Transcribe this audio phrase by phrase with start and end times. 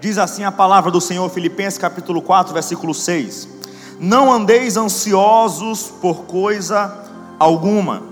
[0.00, 3.46] Diz assim a palavra do Senhor, Filipenses capítulo 4, versículo 6:
[3.98, 7.04] Não andeis ansiosos por coisa
[7.38, 8.02] alguma,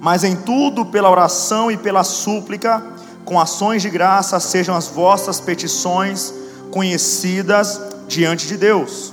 [0.00, 2.82] mas em tudo pela oração e pela súplica,
[3.24, 6.34] com ações de graça, sejam as vossas petições
[6.72, 9.12] conhecidas diante de Deus.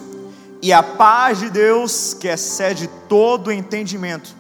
[0.60, 4.36] E a paz de Deus, que excede todo entendimento,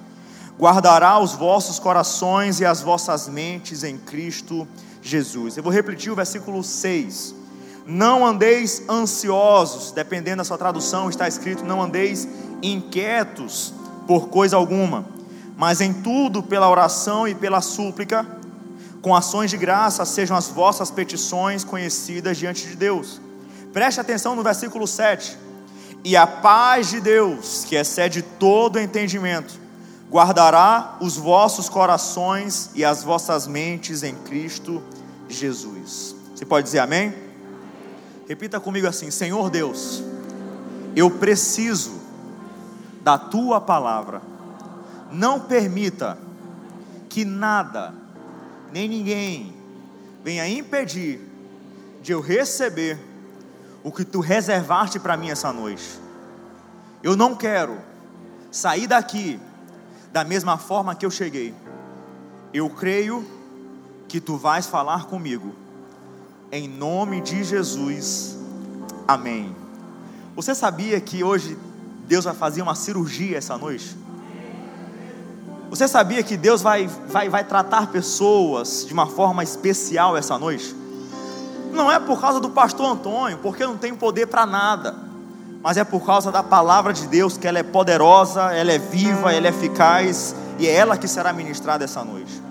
[0.60, 4.68] guardará os vossos corações e as vossas mentes em Cristo
[5.00, 5.58] Jesus.
[5.58, 7.38] Eu vou repetir o versículo 6.
[7.88, 12.28] Não andeis ansiosos, dependendo da sua tradução, está escrito: não andeis
[12.62, 13.74] inquietos
[14.06, 15.06] por coisa alguma,
[15.56, 18.28] mas em tudo pela oração e pela súplica,
[19.02, 23.22] com ações de graça, sejam as vossas petições conhecidas diante de Deus.
[23.72, 25.38] Preste atenção no versículo 7.
[26.04, 29.54] E a paz de Deus, que excede todo entendimento,
[30.12, 34.84] guardará os vossos corações e as vossas mentes em Cristo
[35.30, 36.16] Jesus.
[36.36, 37.27] Você pode dizer amém?
[38.28, 40.04] Repita comigo assim: Senhor Deus,
[40.96, 42.00] eu preciso
[43.02, 44.22] da tua palavra.
[45.12, 46.18] Não permita
[47.08, 47.94] que nada,
[48.74, 49.56] nem ninguém,
[50.24, 51.22] venha impedir
[52.02, 53.00] de eu receber
[53.84, 56.00] o que tu reservaste para mim essa noite.
[57.02, 57.78] Eu não quero
[58.52, 59.40] sair daqui
[60.12, 61.54] da mesma forma que eu cheguei.
[62.54, 63.26] Eu creio
[64.10, 65.56] que tu vais falar comigo
[66.52, 68.38] em nome de Jesus,
[69.08, 69.56] amém.
[70.36, 71.58] Você sabia que hoje
[72.08, 73.96] Deus vai fazer uma cirurgia essa noite?
[75.70, 80.74] Você sabia que Deus vai, vai, vai tratar pessoas de uma forma especial essa noite?
[81.74, 84.96] Não é por causa do pastor Antônio, porque não tem poder para nada,
[85.62, 89.34] mas é por causa da palavra de Deus, que ela é poderosa, ela é viva,
[89.34, 92.47] ela é eficaz, e é ela que será ministrada essa noite.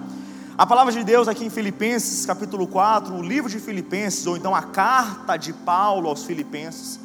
[0.58, 4.54] A palavra de Deus aqui em Filipenses, capítulo 4, o livro de Filipenses, ou então
[4.54, 6.98] a carta de Paulo aos Filipenses.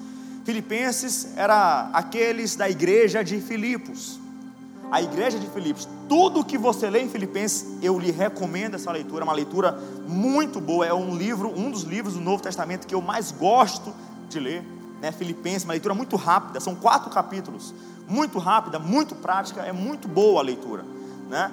[0.45, 4.17] Filipenses era aqueles da igreja de Filipos.
[4.89, 5.85] A igreja de Filipos.
[6.07, 10.61] Tudo que você lê em Filipenses, eu lhe recomendo essa leitura, é uma leitura muito
[10.61, 13.93] boa, é um livro, um dos livros do Novo Testamento que eu mais gosto
[14.29, 14.63] de ler,
[15.01, 15.11] né?
[15.11, 17.73] Filipenses, uma leitura muito rápida, são quatro capítulos,
[18.07, 20.85] muito rápida, muito prática, é muito boa a leitura,
[21.29, 21.51] né?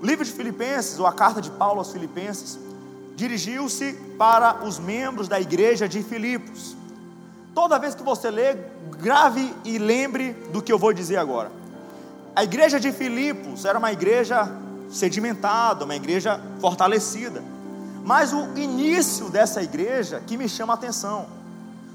[0.00, 2.58] O livro de Filipenses, ou a carta de Paulo aos Filipenses,
[3.14, 6.74] dirigiu-se para os membros da igreja de Filipos.
[7.54, 8.56] Toda vez que você lê,
[8.98, 11.52] grave e lembre do que eu vou dizer agora.
[12.34, 14.50] A igreja de Filipos era uma igreja
[14.90, 17.42] sedimentada, uma igreja fortalecida.
[18.02, 21.26] Mas o início dessa igreja que me chama a atenção.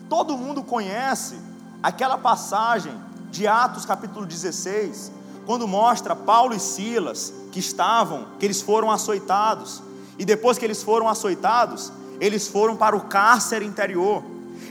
[0.07, 1.39] Todo mundo conhece
[1.81, 2.93] aquela passagem
[3.31, 5.11] de Atos capítulo 16,
[5.45, 9.81] quando mostra Paulo e Silas que estavam, que eles foram açoitados,
[10.17, 14.23] e depois que eles foram açoitados, eles foram para o cárcere interior.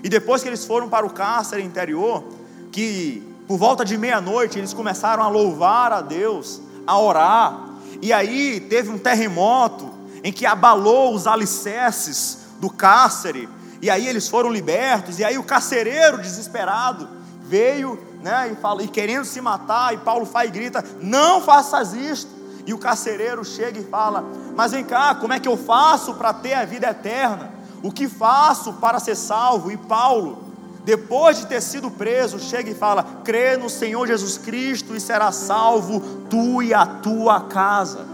[0.03, 2.25] E depois que eles foram para o cárcere interior,
[2.73, 7.59] que por volta de meia-noite eles começaram a louvar a Deus, a orar.
[8.01, 9.91] E aí teve um terremoto
[10.23, 13.49] em que abalou os alicerces do cárcere.
[13.81, 15.19] E aí eles foram libertos.
[15.19, 17.09] E aí o carcereiro desesperado
[17.43, 21.93] veio né, e, fala, e querendo se matar, e Paulo faz e grita: Não faças
[21.93, 22.33] isto.
[22.67, 24.25] E o carcereiro chega e fala:
[24.57, 27.53] Mas vem cá, como é que eu faço para ter a vida eterna?
[27.83, 29.71] O que faço para ser salvo?
[29.71, 30.43] E Paulo,
[30.87, 35.31] depois de ter sido preso, chega e fala: Crê no Senhor Jesus Cristo e será
[35.31, 38.07] salvo tu e a tua casa.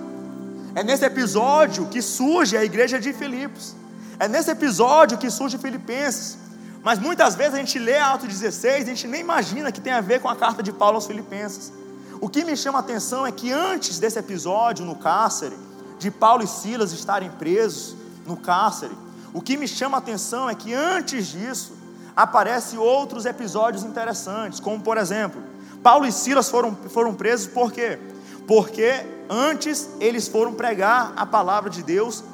[0.75, 3.77] É nesse episódio que surge a igreja de Filipos.
[4.19, 6.50] É nesse episódio que surge Filipenses.
[6.83, 9.93] Mas muitas vezes a gente lê Atos 16 e a gente nem imagina que tem
[9.93, 11.73] a ver com a carta de Paulo aos Filipenses.
[12.21, 15.57] O que me chama a atenção é que antes desse episódio no cárcere,
[15.99, 17.95] de Paulo e Silas estarem presos
[18.27, 18.95] no cárcere,
[19.33, 21.73] o que me chama a atenção é que antes disso
[22.17, 25.43] aparecem outros episódios interessantes, como por exemplo,
[25.83, 27.99] Paulo e Silas foram, foram presos por quê?
[28.47, 32.25] Porque antes eles foram pregar a palavra de Deus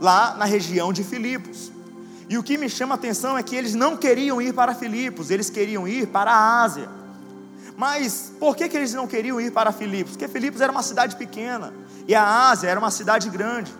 [0.00, 1.75] lá na região de Filipos.
[2.28, 5.30] E o que me chama a atenção é que eles não queriam ir para Filipos,
[5.30, 6.88] eles queriam ir para a Ásia.
[7.76, 10.12] Mas por que, que eles não queriam ir para Filipos?
[10.12, 11.72] Porque Filipos era uma cidade pequena
[12.08, 13.72] e a Ásia era uma cidade grande.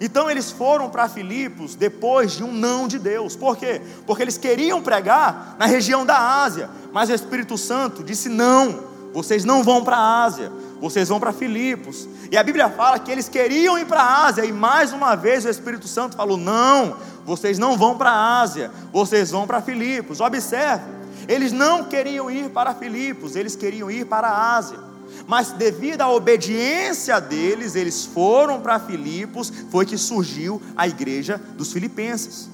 [0.00, 3.36] Então eles foram para Filipos depois de um não de Deus.
[3.36, 3.80] Por quê?
[4.06, 9.44] Porque eles queriam pregar na região da Ásia, mas o Espírito Santo disse: não, vocês
[9.44, 10.50] não vão para a Ásia,
[10.82, 12.08] vocês vão para Filipos.
[12.28, 15.44] E a Bíblia fala que eles queriam ir para a Ásia, e mais uma vez
[15.44, 20.20] o Espírito Santo falou: não, vocês não vão para a Ásia, vocês vão para Filipos.
[20.20, 20.82] Observe,
[21.28, 24.78] eles não queriam ir para Filipos, eles queriam ir para a Ásia.
[25.24, 31.72] Mas devido à obediência deles, eles foram para Filipos, foi que surgiu a igreja dos
[31.72, 32.48] filipenses.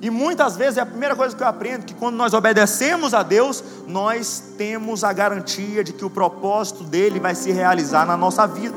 [0.00, 3.22] E muitas vezes é a primeira coisa que eu aprendo que quando nós obedecemos a
[3.22, 8.46] Deus, nós temos a garantia de que o propósito dele vai se realizar na nossa
[8.46, 8.76] vida.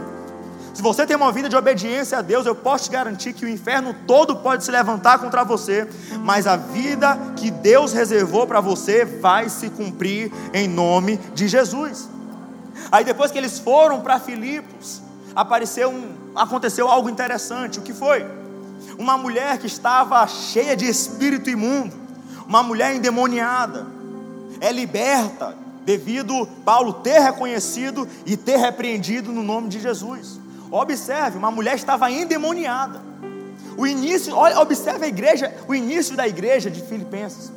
[0.74, 3.50] Se você tem uma vida de obediência a Deus, eu posso te garantir que o
[3.50, 5.86] inferno todo pode se levantar contra você,
[6.22, 12.08] mas a vida que Deus reservou para você vai se cumprir em nome de Jesus.
[12.90, 15.02] Aí depois que eles foram para Filipos,
[15.36, 17.80] apareceu um, aconteceu algo interessante.
[17.80, 18.26] O que foi?
[19.00, 21.96] Uma mulher que estava cheia de espírito imundo,
[22.46, 23.88] uma mulher endemoniada,
[24.60, 25.56] é liberta
[25.86, 30.38] devido Paulo ter reconhecido e ter repreendido no nome de Jesus.
[30.70, 33.02] Observe, uma mulher estava endemoniada.
[33.78, 37.54] O início, olha, observe a igreja, o início da igreja de Filipenses.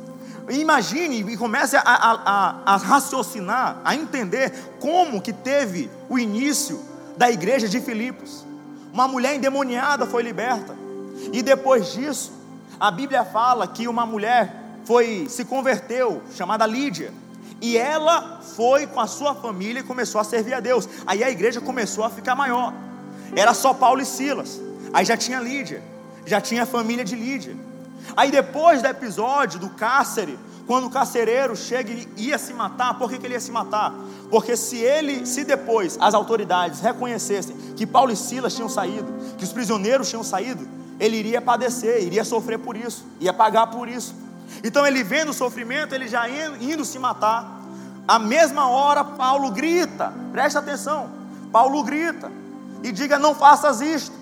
[0.49, 6.79] Imagine e comece a, a, a, a raciocinar, a entender como que teve o início
[7.17, 8.45] da igreja de Filipos.
[8.93, 10.82] Uma mulher endemoniada foi liberta.
[11.31, 12.31] E depois disso,
[12.79, 14.53] a Bíblia fala que uma mulher
[14.85, 17.13] foi se converteu, chamada Lídia.
[17.61, 20.87] E ela foi com a sua família e começou a servir a Deus.
[21.07, 22.73] Aí a igreja começou a ficar maior.
[23.35, 24.59] Era só Paulo e Silas.
[24.91, 25.81] Aí já tinha Lídia,
[26.25, 27.55] já tinha a família de Lídia.
[28.17, 30.37] Aí depois do episódio do cárcere,
[30.67, 33.93] quando o carcereiro chega e ia se matar, por que, que ele ia se matar?
[34.29, 39.43] Porque se ele, se depois as autoridades reconhecessem que Paulo e Silas tinham saído, que
[39.43, 40.67] os prisioneiros tinham saído,
[40.99, 44.15] ele iria padecer, iria sofrer por isso, ia pagar por isso.
[44.63, 47.61] Então ele vendo o sofrimento, ele já indo se matar.
[48.07, 51.09] A mesma hora Paulo grita, presta atenção.
[51.51, 52.31] Paulo grita:
[52.83, 54.13] e diga: Não faças isto.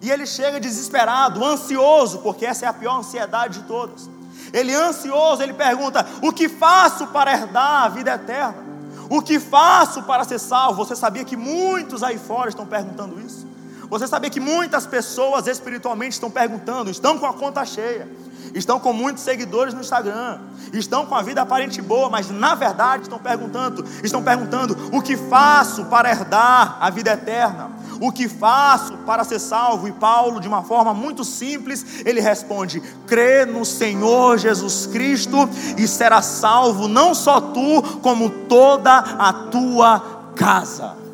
[0.00, 4.08] E ele chega desesperado, ansioso, porque essa é a pior ansiedade de todas.
[4.52, 8.68] Ele ansioso, ele pergunta: O que faço para herdar a vida eterna?
[9.10, 10.84] O que faço para ser salvo?
[10.84, 13.47] Você sabia que muitos aí fora estão perguntando isso?
[13.90, 18.06] Você sabia que muitas pessoas espiritualmente estão perguntando, estão com a conta cheia,
[18.54, 20.40] estão com muitos seguidores no Instagram,
[20.74, 25.16] estão com a vida aparente boa, mas na verdade estão perguntando, estão perguntando o que
[25.16, 27.70] faço para herdar a vida eterna?
[28.00, 29.88] O que faço para ser salvo?
[29.88, 35.88] E Paulo, de uma forma muito simples, ele responde: crê no Senhor Jesus Cristo e
[35.88, 41.07] será salvo, não só tu, como toda a tua casa.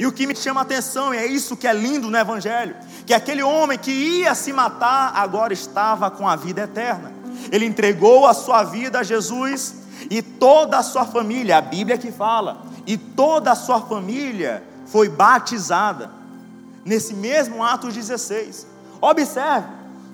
[0.00, 2.74] E o que me chama a atenção, e é isso que é lindo no Evangelho,
[3.04, 7.12] que aquele homem que ia se matar agora estava com a vida eterna.
[7.52, 9.74] Ele entregou a sua vida a Jesus
[10.10, 15.10] e toda a sua família, a Bíblia que fala, e toda a sua família foi
[15.10, 16.10] batizada
[16.82, 18.66] nesse mesmo Atos 16.
[19.02, 19.68] Observe,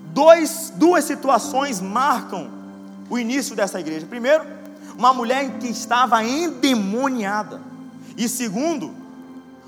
[0.07, 2.49] dois, duas situações marcam
[3.09, 4.05] o início dessa igreja.
[4.05, 4.43] Primeiro,
[4.97, 7.61] uma mulher que estava endemoniada.
[8.17, 8.96] E segundo,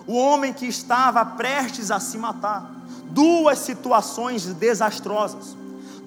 [0.10, 2.68] o homem que estava prestes a se matar.
[3.12, 5.56] Duas situações desastrosas.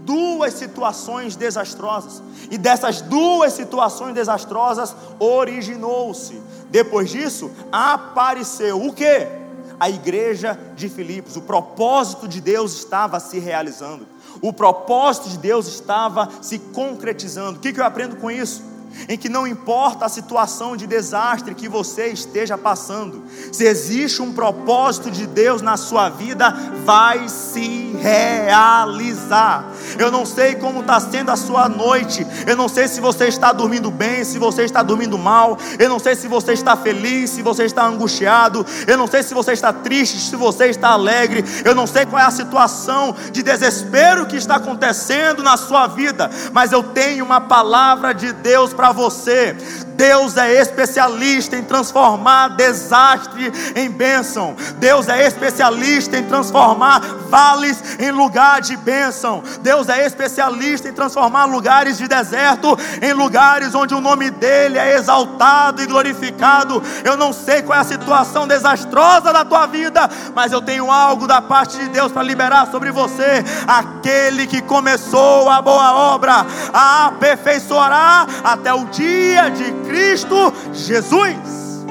[0.00, 2.20] Duas situações desastrosas.
[2.50, 6.42] E dessas duas situações desastrosas originou-se.
[6.68, 9.40] Depois disso, apareceu o que?
[9.78, 11.36] a igreja de Filipos.
[11.36, 14.06] O propósito de Deus estava se realizando.
[14.40, 17.58] O propósito de Deus estava se concretizando.
[17.58, 18.62] O que, eu aprendo com isso?
[19.08, 24.32] Em que não importa a situação de desastre que você esteja passando, se existe um
[24.32, 26.50] propósito de Deus na sua vida,
[26.84, 29.72] vai se realizar.
[29.98, 33.52] Eu não sei como está sendo a sua noite, eu não sei se você está
[33.52, 37.42] dormindo bem, se você está dormindo mal, eu não sei se você está feliz, se
[37.42, 41.74] você está angustiado, eu não sei se você está triste, se você está alegre, eu
[41.74, 46.72] não sei qual é a situação de desespero que está acontecendo na sua vida, mas
[46.72, 49.54] eu tenho uma palavra de Deus para para você.
[50.02, 54.56] Deus é especialista em transformar desastre em bênção.
[54.78, 59.44] Deus é especialista em transformar vales em lugar de bênção.
[59.60, 64.96] Deus é especialista em transformar lugares de deserto em lugares onde o nome dele é
[64.96, 66.82] exaltado e glorificado.
[67.04, 71.28] Eu não sei qual é a situação desastrosa da tua vida, mas eu tenho algo
[71.28, 73.44] da parte de Deus para liberar sobre você.
[73.68, 81.84] Aquele que começou a boa obra, a aperfeiçoará até o dia de Cristo Jesus.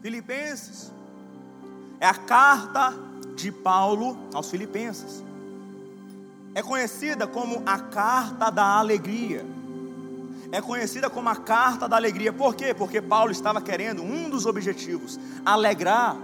[0.00, 0.90] Filipenses
[2.00, 2.94] é a carta
[3.36, 5.22] de Paulo aos Filipenses.
[6.54, 9.44] É conhecida como a carta da alegria.
[10.50, 12.32] É conhecida como a carta da alegria.
[12.32, 12.72] Por quê?
[12.72, 16.16] Porque Paulo estava querendo um dos objetivos: alegrar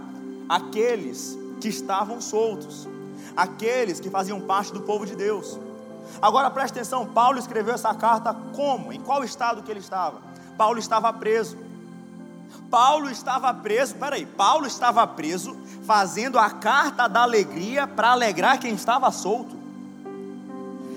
[0.49, 2.87] aqueles que estavam soltos
[3.35, 5.59] aqueles que faziam parte do povo de Deus.
[6.21, 8.93] Agora preste atenção, Paulo escreveu essa carta como?
[8.93, 10.21] Em qual estado que ele estava?
[10.57, 11.57] Paulo estava preso.
[12.69, 18.73] Paulo estava preso, peraí, Paulo estava preso fazendo a carta da alegria para alegrar quem
[18.73, 19.55] estava solto.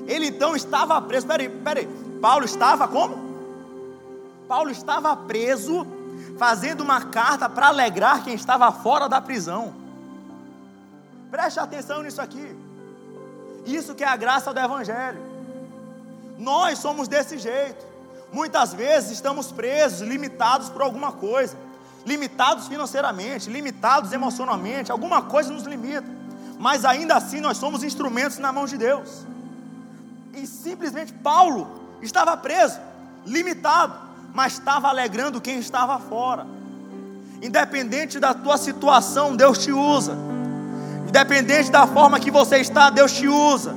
[0.07, 1.87] Ele então estava preso, peraí, peraí,
[2.21, 3.27] Paulo estava como?
[4.47, 5.87] Paulo estava preso
[6.39, 9.86] fazendo uma carta para alegrar quem estava fora da prisão.
[11.37, 12.57] Preste atenção nisso aqui.
[13.67, 15.21] Isso que é a graça do Evangelho.
[16.39, 17.85] Nós somos desse jeito.
[18.33, 21.55] Muitas vezes estamos presos, limitados por alguma coisa,
[22.07, 26.07] limitados financeiramente, limitados emocionalmente, alguma coisa nos limita.
[26.59, 29.27] Mas ainda assim nós somos instrumentos na mão de Deus.
[30.33, 31.69] E simplesmente Paulo
[32.01, 32.81] estava preso,
[33.27, 33.95] limitado,
[34.33, 36.47] mas estava alegrando quem estava fora.
[37.43, 40.17] Independente da tua situação, Deus te usa.
[41.17, 43.75] Independente da forma que você está, Deus te usa.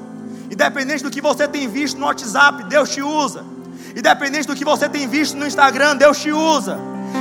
[0.52, 3.46] Independente do que você tem visto no WhatsApp, Deus te usa.
[3.96, 6.78] Independente do que você tem visto no Instagram, Deus te usa.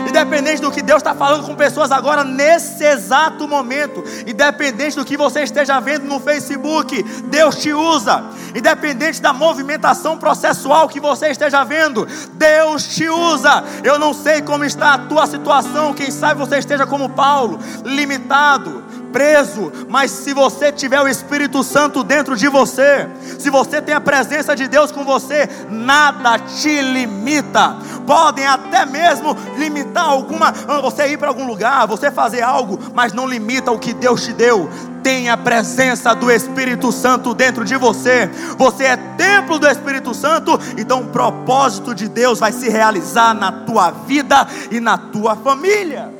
[0.08, 5.16] Independente do que Deus está falando com pessoas agora, nesse exato momento, independente do que
[5.16, 8.24] você esteja vendo no Facebook, Deus te usa.
[8.56, 13.62] Independente da movimentação processual que você esteja vendo, Deus te usa.
[13.84, 18.88] Eu não sei como está a tua situação, quem sabe você esteja como Paulo, limitado
[19.12, 24.00] preso, mas se você tiver o Espírito Santo dentro de você, se você tem a
[24.00, 27.76] presença de Deus com você, nada te limita.
[28.06, 33.12] Podem até mesmo limitar alguma, ah, você ir para algum lugar, você fazer algo, mas
[33.12, 34.68] não limita o que Deus te deu.
[35.02, 38.28] Tem a presença do Espírito Santo dentro de você.
[38.56, 43.52] Você é templo do Espírito Santo, então o propósito de Deus vai se realizar na
[43.52, 46.17] tua vida e na tua família.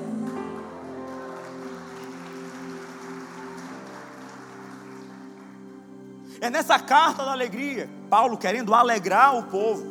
[6.40, 9.84] É nessa carta da alegria, Paulo querendo alegrar o povo,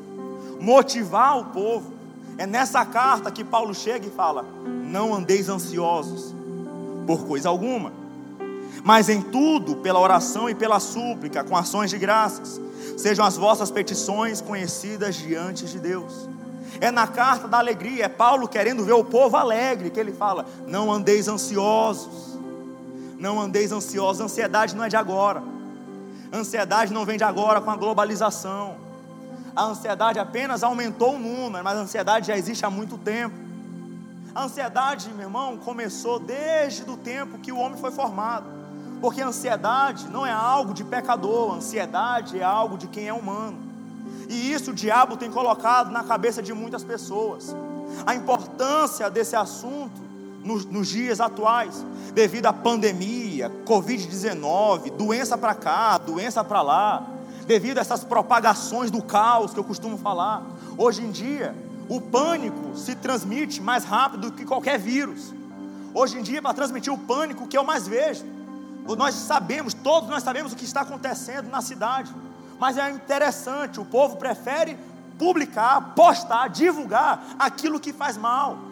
[0.59, 1.93] motivar o povo.
[2.37, 6.33] É nessa carta que Paulo chega e fala: Não andeis ansiosos
[7.05, 7.91] por coisa alguma,
[8.83, 12.61] mas em tudo, pela oração e pela súplica, com ações de graças,
[12.97, 16.29] sejam as vossas petições conhecidas diante de Deus.
[16.79, 20.45] É na carta da alegria, é Paulo querendo ver o povo alegre, que ele fala:
[20.65, 22.39] Não andeis ansiosos,
[23.19, 25.56] não andeis ansiosos, ansiedade não é de agora.
[26.31, 28.75] Ansiedade não vem de agora com a globalização.
[29.55, 33.35] A ansiedade apenas aumentou o número, mas a ansiedade já existe há muito tempo.
[34.35, 38.45] A ansiedade, meu irmão, começou desde o tempo que o homem foi formado.
[39.01, 43.13] Porque a ansiedade não é algo de pecador, a ansiedade é algo de quem é
[43.13, 43.57] humano.
[44.29, 47.55] E isso o diabo tem colocado na cabeça de muitas pessoas.
[48.05, 50.06] A importância desse assunto
[50.47, 57.05] nos, nos dias atuais, devido à pandemia, Covid-19, doença para cá, doença para lá,
[57.45, 60.41] devido a essas propagações do caos que eu costumo falar.
[60.77, 61.53] Hoje em dia,
[61.89, 65.33] o pânico se transmite mais rápido do que qualquer vírus.
[65.93, 68.23] Hoje em dia, para transmitir o pânico, que eu mais vejo,
[68.97, 72.13] nós sabemos, todos nós sabemos o que está acontecendo na cidade,
[72.57, 74.77] mas é interessante, o povo prefere
[75.19, 78.66] publicar, postar, divulgar aquilo que faz mal.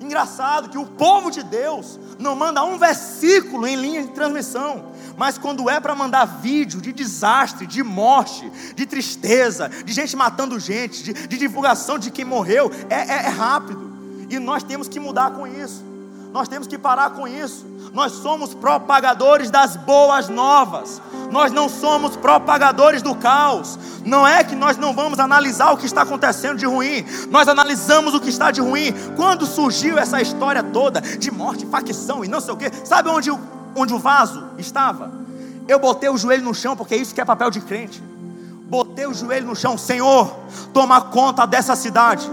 [0.00, 5.36] Engraçado que o povo de Deus não manda um versículo em linha de transmissão, mas
[5.36, 11.02] quando é para mandar vídeo de desastre, de morte, de tristeza, de gente matando gente,
[11.02, 13.88] de, de divulgação de quem morreu, é, é, é rápido.
[14.30, 15.84] E nós temos que mudar com isso.
[16.32, 17.66] Nós temos que parar com isso.
[17.98, 21.02] Nós somos propagadores das boas novas.
[21.32, 23.76] Nós não somos propagadores do caos.
[24.04, 27.04] Não é que nós não vamos analisar o que está acontecendo de ruim.
[27.28, 28.94] Nós analisamos o que está de ruim.
[29.16, 33.36] Quando surgiu essa história toda de morte, facção e não sei o que, sabe onde,
[33.74, 35.10] onde o vaso estava?
[35.66, 38.00] Eu botei o joelho no chão, porque é isso que é papel de crente.
[38.70, 40.36] Botei o joelho no chão, Senhor,
[40.72, 42.30] toma conta dessa cidade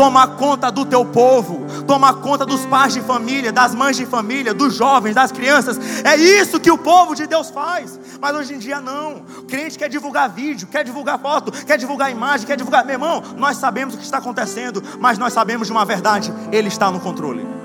[0.00, 4.54] toma conta do teu povo, toma conta dos pais de família, das mães de família,
[4.54, 5.78] dos jovens, das crianças.
[6.02, 8.00] É isso que o povo de Deus faz.
[8.18, 9.16] Mas hoje em dia não.
[9.36, 12.82] O crente quer divulgar vídeo, quer divulgar foto, quer divulgar imagem, quer divulgar.
[12.82, 16.68] Meu irmão, nós sabemos o que está acontecendo, mas nós sabemos de uma verdade: Ele
[16.68, 17.59] está no controle.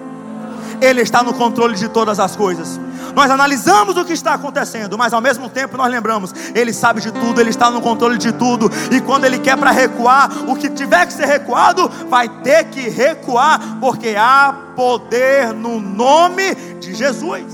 [0.82, 2.80] Ele está no controle de todas as coisas.
[3.16, 7.12] Nós analisamos o que está acontecendo, mas ao mesmo tempo nós lembramos, Ele sabe de
[7.12, 8.70] tudo, Ele está no controle de tudo.
[8.92, 12.90] E quando Ele quer para recuar, o que tiver que ser recuado, vai ter que
[12.90, 17.46] recuar, porque há poder no nome de Jesus.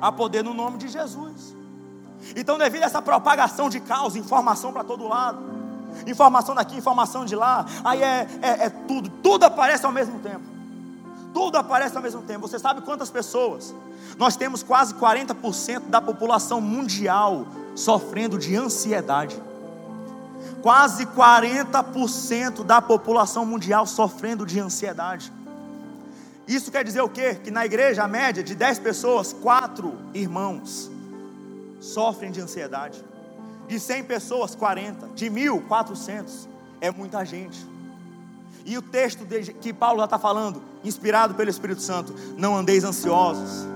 [0.00, 1.56] Há poder no nome de Jesus.
[2.34, 5.38] Então, devido a essa propagação de caos, informação para todo lado,
[6.06, 10.57] informação daqui, informação de lá, aí é, é, é tudo, tudo aparece ao mesmo tempo.
[11.38, 12.48] Tudo aparece ao mesmo tempo.
[12.48, 13.72] Você sabe quantas pessoas?
[14.16, 19.40] Nós temos quase 40% da população mundial sofrendo de ansiedade.
[20.60, 25.32] Quase 40% da população mundial sofrendo de ansiedade.
[26.48, 27.36] Isso quer dizer o quê?
[27.36, 30.90] Que na igreja, a média de 10 pessoas, 4 irmãos
[31.78, 33.00] sofrem de ansiedade.
[33.68, 35.06] De 100 pessoas, 40.
[35.14, 36.48] De 1.000, 400.
[36.80, 37.77] É muita gente.
[38.68, 39.24] E o texto
[39.62, 43.66] que Paulo está falando, inspirado pelo Espírito Santo: Não andeis ansiosos.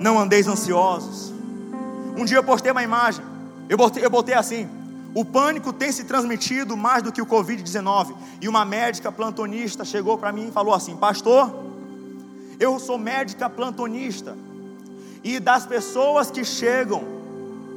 [0.00, 1.30] Não andeis ansiosos.
[2.16, 3.22] Um dia eu postei uma imagem.
[3.68, 4.66] Eu botei, eu botei assim:
[5.14, 8.14] O pânico tem se transmitido mais do que o Covid-19.
[8.40, 11.54] E uma médica plantonista chegou para mim e falou assim: Pastor,
[12.58, 14.34] eu sou médica plantonista.
[15.22, 17.04] E das pessoas que chegam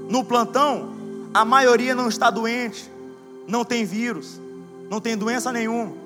[0.07, 0.93] no plantão,
[1.33, 2.89] a maioria não está doente,
[3.45, 4.39] não tem vírus,
[4.89, 6.02] não tem doença nenhuma,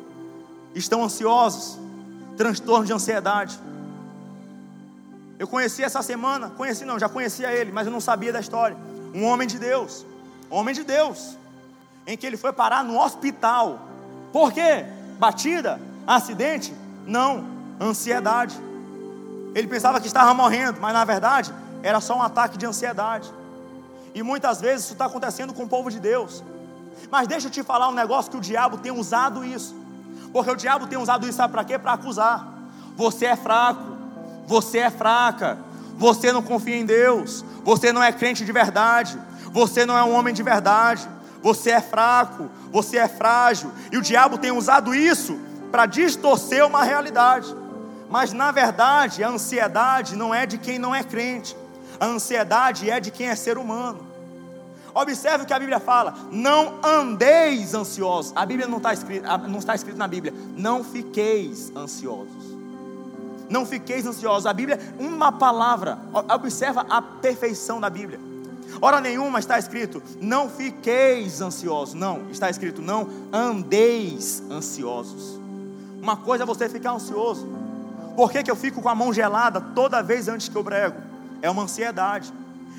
[0.79, 1.77] estão ansiosos,
[2.36, 3.60] transtorno de ansiedade.
[5.39, 8.77] Eu conheci essa semana, conheci não, já conhecia ele, mas eu não sabia da história.
[9.13, 10.05] Um homem de Deus,
[10.50, 11.38] homem de Deus,
[12.05, 13.79] em que ele foi parar no hospital.
[14.31, 14.86] Por quê?
[15.19, 15.79] Batida?
[16.05, 16.74] Acidente?
[17.05, 17.46] Não,
[17.79, 18.55] ansiedade.
[19.53, 21.53] Ele pensava que estava morrendo, mas na verdade
[21.84, 23.31] era só um ataque de ansiedade.
[24.13, 26.43] E muitas vezes isso está acontecendo com o povo de Deus.
[27.12, 29.75] Mas deixa eu te falar um negócio que o diabo tem usado isso.
[30.38, 31.79] Porque o diabo tem usado isso, para quê?
[31.79, 32.48] Para acusar.
[32.96, 33.98] Você é fraco,
[34.46, 35.58] você é fraca,
[35.98, 39.20] você não confia em Deus, você não é crente de verdade,
[39.51, 41.10] você não é um homem de verdade,
[41.41, 43.72] você é fraco, você é frágil.
[43.91, 45.39] E o diabo tem usado isso
[45.72, 47.48] para distorcer uma realidade.
[48.08, 51.58] Mas na verdade, a ansiedade não é de quem não é crente.
[52.00, 54.07] A ansiedade é de quem é ser humano.
[55.00, 58.34] Observe o que a Bíblia fala: não andeis ansiosos.
[58.36, 62.58] A Bíblia não está escrito, não está escrito na Bíblia, não fiqueis ansiosos.
[63.50, 64.46] Não fiqueis ansiosos.
[64.46, 65.98] A Bíblia, uma palavra,
[66.34, 68.20] observa a perfeição da Bíblia.
[68.82, 71.94] Hora nenhuma está escrito, não fiqueis ansiosos.
[71.94, 75.39] Não, está escrito, não andeis ansiosos.
[76.01, 77.48] Uma coisa é você ficar ansioso.
[78.16, 81.08] Por que, que eu fico com a mão gelada toda vez antes que eu prego?
[81.42, 82.32] é uma ansiedade.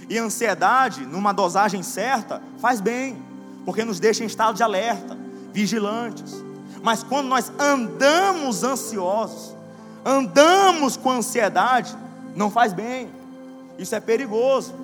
[0.08, 3.22] E ansiedade, numa dosagem certa, faz bem,
[3.64, 5.16] porque nos deixa em estado de alerta,
[5.52, 6.42] vigilantes.
[6.82, 9.54] Mas quando nós andamos ansiosos,
[10.04, 11.96] andamos com ansiedade,
[12.34, 13.10] não faz bem.
[13.78, 14.74] Isso é perigoso.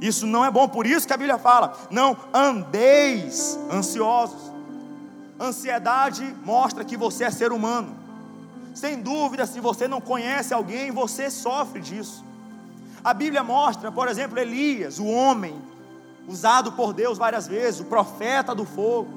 [0.00, 0.68] Isso não é bom.
[0.68, 4.52] Por isso que a Bíblia fala: não andeis ansiosos.
[5.38, 7.94] Ansiedade mostra que você é ser humano.
[8.74, 12.24] Sem dúvida, se você não conhece alguém, você sofre disso.
[13.04, 15.54] A Bíblia mostra, por exemplo, Elias, o homem
[16.26, 19.10] usado por Deus várias vezes, o profeta do fogo,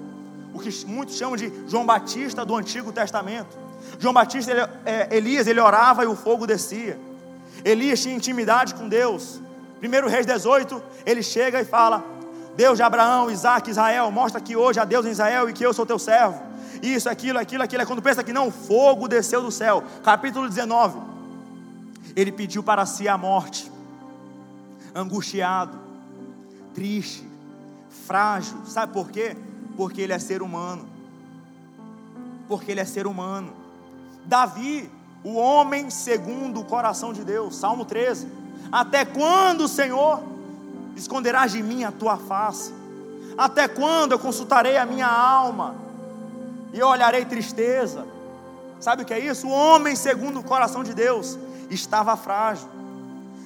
[0.53, 3.57] o que muitos chamam de João Batista do Antigo Testamento.
[3.97, 6.99] João Batista, ele, é, Elias, ele orava e o fogo descia.
[7.63, 9.39] Elias tinha intimidade com Deus.
[9.79, 12.03] Primeiro Reis 18, ele chega e fala:
[12.57, 15.73] Deus de Abraão, Isaac, Israel, mostra que hoje há Deus em Israel e que eu
[15.73, 16.41] sou teu servo.
[16.81, 17.83] Isso, aquilo, aquilo, aquilo.
[17.83, 19.81] É quando pensa que não, fogo desceu do céu.
[20.03, 20.99] Capítulo 19.
[22.17, 23.76] Ele pediu para si a morte
[24.97, 25.77] angustiado,
[26.73, 27.27] triste,
[28.05, 28.57] frágil.
[28.65, 29.37] Sabe por quê?
[29.75, 30.87] Porque ele é ser humano.
[32.47, 33.53] Porque ele é ser humano.
[34.25, 34.89] Davi,
[35.23, 38.27] o homem segundo o coração de Deus, Salmo 13.
[38.71, 40.21] Até quando, Senhor,
[40.95, 42.73] esconderás de mim a tua face?
[43.37, 45.75] Até quando eu consultarei a minha alma
[46.73, 48.05] e olharei tristeza?
[48.79, 49.47] Sabe o que é isso?
[49.47, 51.37] O homem segundo o coração de Deus
[51.69, 52.67] estava frágil.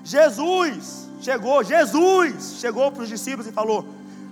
[0.03, 3.85] Jesus, chegou, Jesus chegou para os discípulos e falou: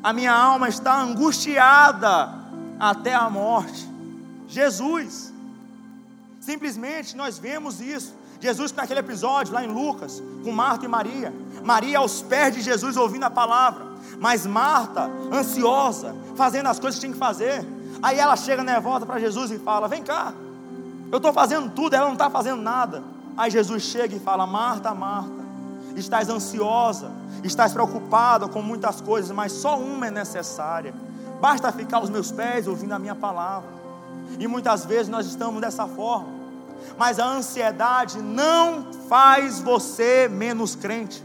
[0.03, 2.33] A minha alma está angustiada
[2.79, 3.87] até a morte.
[4.47, 5.31] Jesus,
[6.39, 8.17] simplesmente nós vemos isso.
[8.41, 12.95] Jesus, naquele episódio lá em Lucas, com Marta e Maria, Maria aos pés de Jesus
[12.95, 13.85] ouvindo a palavra,
[14.17, 17.65] mas Marta, ansiosa, fazendo as coisas que tinha que fazer.
[18.01, 20.33] Aí ela chega nervosa para Jesus e fala: Vem cá,
[21.11, 23.03] eu estou fazendo tudo, ela não está fazendo nada.
[23.37, 25.38] Aí Jesus chega e fala: Marta, Marta
[25.95, 27.11] estás ansiosa,
[27.43, 30.93] estás preocupada com muitas coisas, mas só uma é necessária.
[31.41, 33.69] Basta ficar aos meus pés ouvindo a minha palavra.
[34.37, 36.27] E muitas vezes nós estamos dessa forma.
[36.97, 41.23] Mas a ansiedade não faz você menos crente.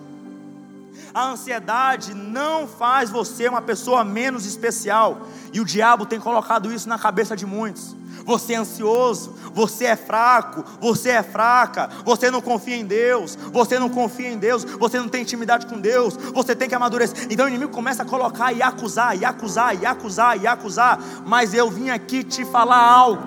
[1.15, 5.29] A ansiedade não faz você uma pessoa menos especial.
[5.53, 7.95] E o diabo tem colocado isso na cabeça de muitos.
[8.25, 13.79] Você é ansioso, você é fraco, você é fraca, você não confia em Deus, você
[13.79, 17.29] não confia em Deus, você não tem intimidade com Deus, você tem que amadurecer.
[17.31, 20.99] Então o inimigo começa a colocar e acusar, e acusar, e acusar, e acusar.
[21.25, 23.23] Mas eu vim aqui te falar algo.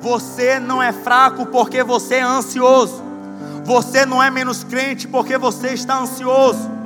[0.00, 3.02] Você não é fraco porque você é ansioso.
[3.64, 6.83] Você não é menos crente porque você está ansioso.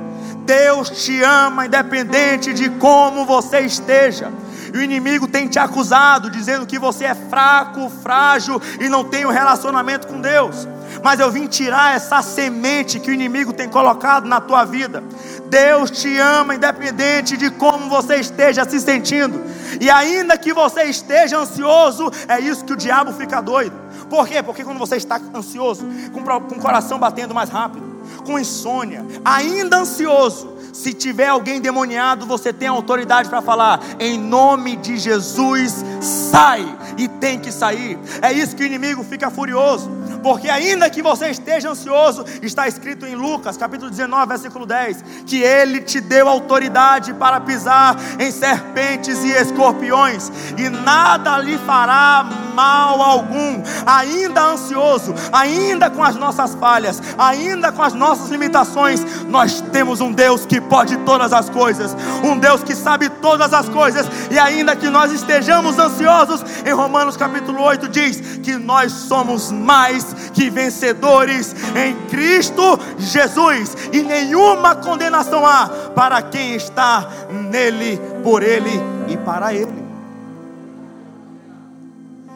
[0.49, 4.33] Deus te ama independente de como você esteja.
[4.73, 9.27] e o inimigo tem te acusado, dizendo que você é fraco, frágil e não tem
[9.27, 10.67] um relacionamento com Deus.
[11.03, 15.03] Mas eu vim tirar essa semente que o inimigo tem colocado na tua vida.
[15.45, 19.39] Deus te ama, independente de como você esteja se sentindo.
[19.79, 23.75] E ainda que você esteja ansioso, é isso que o diabo fica doido.
[24.09, 24.41] Por quê?
[24.41, 30.49] Porque quando você está ansioso, com, o coração batendo mais rápido, com insônia, ainda ansioso,
[30.73, 36.65] se tiver alguém demoniado, você tem autoridade para falar: em nome de Jesus, sai
[36.97, 37.97] e tem que sair.
[38.21, 39.89] É isso que o inimigo fica furioso,
[40.21, 45.41] porque ainda que você esteja ansioso, está escrito em Lucas, capítulo 19, versículo 10, que
[45.41, 53.01] ele te deu autoridade para pisar em serpentes e escorpiões, e nada lhe fará mal
[53.01, 53.63] algum.
[53.85, 60.11] Ainda ansioso, ainda com as nossas falhas, ainda com as nossas limitações, nós temos um
[60.11, 64.75] Deus que pode todas as coisas, um Deus que sabe todas as coisas, e ainda
[64.75, 71.55] que nós estejamos ansiosos, em Romanos capítulo 8 diz que nós somos mais que vencedores
[71.75, 78.71] em Cristo Jesus, e nenhuma condenação há para quem está nele, por ele
[79.07, 79.83] e para ele.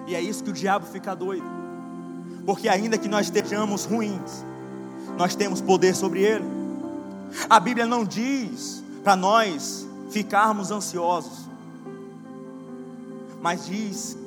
[0.07, 1.45] E é isso que o diabo fica doido,
[2.45, 4.45] porque ainda que nós estejamos ruins,
[5.17, 6.62] nós temos poder sobre ele.
[7.49, 11.47] A Bíblia não diz para nós ficarmos ansiosos,
[13.41, 14.17] mas diz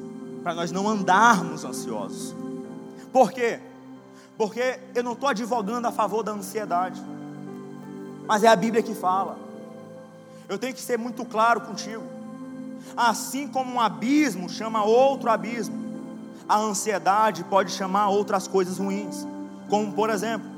[0.42, 2.34] para nós não andarmos ansiosos.
[3.12, 3.60] Por quê?
[4.36, 7.02] Porque eu não estou advogando a favor da ansiedade,
[8.26, 9.38] mas é a Bíblia que fala.
[10.48, 12.02] Eu tenho que ser muito claro contigo.
[12.96, 15.86] Assim como um abismo chama outro abismo,
[16.48, 19.26] a ansiedade pode chamar outras coisas ruins,
[19.68, 20.55] como por exemplo,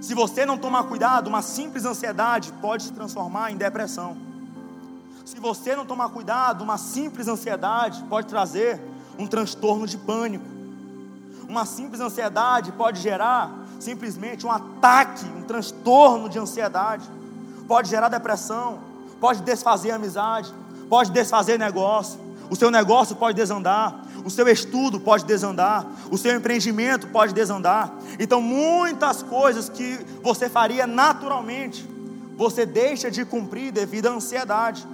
[0.00, 4.16] se você não tomar cuidado, uma simples ansiedade pode se transformar em depressão.
[5.24, 8.80] Se você não tomar cuidado, uma simples ansiedade pode trazer
[9.18, 10.44] um transtorno de pânico.
[11.48, 17.04] Uma simples ansiedade pode gerar simplesmente um ataque, um transtorno de ansiedade.
[17.66, 18.78] Pode gerar depressão,
[19.20, 20.52] pode desfazer amizade,
[20.88, 22.18] pode desfazer negócio.
[22.48, 27.92] O seu negócio pode desandar, o seu estudo pode desandar, o seu empreendimento pode desandar.
[28.18, 31.88] Então, muitas coisas que você faria naturalmente,
[32.36, 34.86] você deixa de cumprir devido à ansiedade.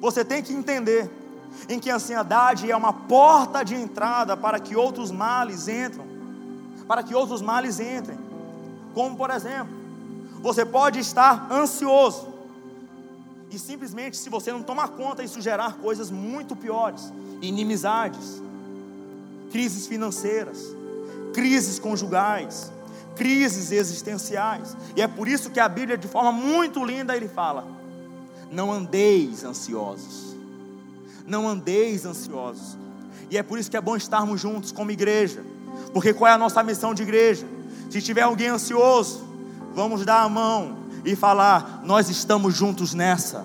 [0.00, 1.10] Você tem que entender
[1.68, 6.04] em que a ansiedade é uma porta de entrada para que outros males entram,
[6.86, 8.18] para que outros males entrem.
[8.94, 9.74] Como por exemplo,
[10.42, 12.29] você pode estar ansioso
[13.50, 18.40] e simplesmente, se você não tomar conta, isso gerar coisas muito piores: inimizades,
[19.50, 20.58] crises financeiras,
[21.32, 22.70] crises conjugais,
[23.16, 24.76] crises existenciais.
[24.94, 27.66] E é por isso que a Bíblia, de forma muito linda, ele fala:
[28.50, 30.36] Não andeis ansiosos.
[31.26, 32.78] Não andeis ansiosos.
[33.30, 35.44] E é por isso que é bom estarmos juntos como igreja.
[35.92, 37.46] Porque qual é a nossa missão de igreja?
[37.90, 39.24] Se tiver alguém ansioso,
[39.74, 43.44] vamos dar a mão, e falar: Nós estamos juntos nessa.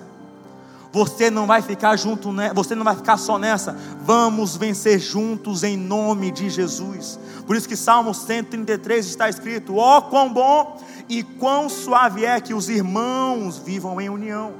[0.91, 3.77] Você não vai ficar junto, você não vai ficar só nessa.
[4.01, 7.19] Vamos vencer juntos em nome de Jesus.
[7.45, 12.39] Por isso que Salmo 133 está escrito: Ó oh, quão bom e quão suave é
[12.39, 14.53] que os irmãos vivam em união.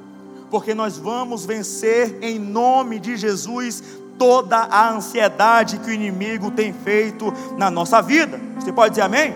[0.51, 3.81] Porque nós vamos vencer em nome de Jesus
[4.17, 8.39] toda a ansiedade que o inimigo tem feito na nossa vida.
[8.60, 9.34] Você pode dizer amém?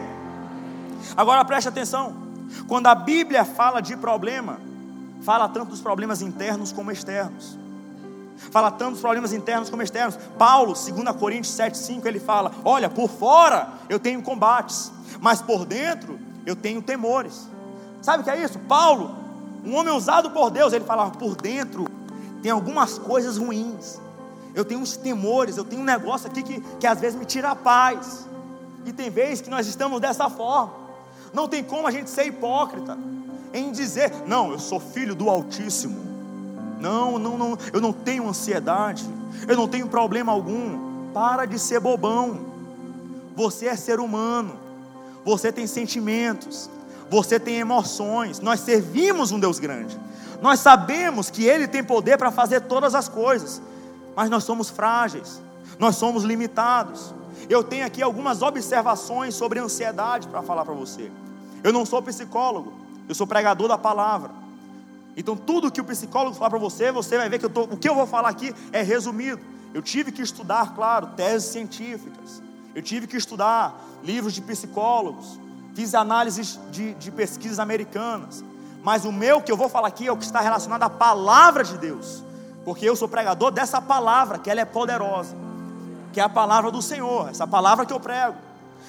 [1.15, 2.28] Agora preste atenção.
[2.67, 4.59] Quando a Bíblia fala de problema,
[5.21, 7.57] fala tanto dos problemas internos como externos.
[8.51, 10.17] Fala tanto dos problemas internos como externos.
[10.37, 16.17] Paulo, 2 Coríntios 7,5, ele fala: Olha, por fora eu tenho combates, mas por dentro
[16.45, 17.47] eu tenho temores.
[18.01, 18.57] Sabe o que é isso?
[18.59, 19.15] Paulo,
[19.65, 21.85] um homem usado por Deus, ele fala: Por dentro
[22.41, 23.99] tem algumas coisas ruins.
[24.55, 27.51] Eu tenho uns temores, eu tenho um negócio aqui que, que às vezes me tira
[27.51, 28.27] a paz.
[28.85, 30.71] E tem vezes que nós estamos dessa forma.
[31.33, 32.97] Não tem como a gente ser hipócrita
[33.53, 36.07] em dizer, não, eu sou filho do Altíssimo.
[36.79, 39.05] Não, não, não, eu não tenho ansiedade,
[39.47, 40.89] eu não tenho problema algum.
[41.13, 42.39] Para de ser bobão.
[43.35, 44.57] Você é ser humano.
[45.25, 46.69] Você tem sentimentos,
[47.09, 48.39] você tem emoções.
[48.39, 49.99] Nós servimos um Deus grande.
[50.41, 53.61] Nós sabemos que Ele tem poder para fazer todas as coisas,
[54.15, 55.41] mas nós somos frágeis,
[55.77, 57.13] nós somos limitados
[57.47, 61.11] eu tenho aqui algumas observações sobre ansiedade para falar para você.
[61.63, 62.73] Eu não sou psicólogo,
[63.07, 64.31] eu sou pregador da palavra.
[65.15, 67.89] Então, tudo que o psicólogo falar para você, você vai ver que tô, o que
[67.89, 69.41] eu vou falar aqui é resumido.
[69.73, 72.41] Eu tive que estudar, claro, teses científicas.
[72.73, 75.39] Eu tive que estudar livros de psicólogos.
[75.75, 78.43] Fiz análises de, de pesquisas americanas.
[78.83, 81.63] Mas o meu que eu vou falar aqui é o que está relacionado à palavra
[81.63, 82.23] de Deus.
[82.63, 85.35] Porque eu sou pregador dessa palavra, que ela é poderosa,
[86.11, 88.35] que é a palavra do Senhor, essa palavra que eu prego.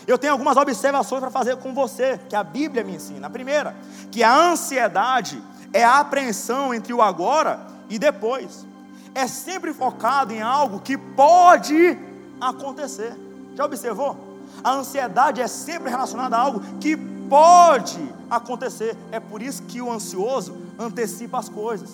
[0.06, 3.26] Eu tenho algumas observações para fazer com você, que a Bíblia me ensina.
[3.26, 3.74] A primeira,
[4.10, 8.66] que a ansiedade é a apreensão entre o agora e depois.
[9.14, 11.98] É sempre focado em algo que pode
[12.40, 13.14] acontecer.
[13.54, 14.16] Já observou?
[14.62, 18.96] A ansiedade é sempre relacionada a algo que pode acontecer.
[19.12, 21.90] É por isso que o ansioso antecipa as coisas.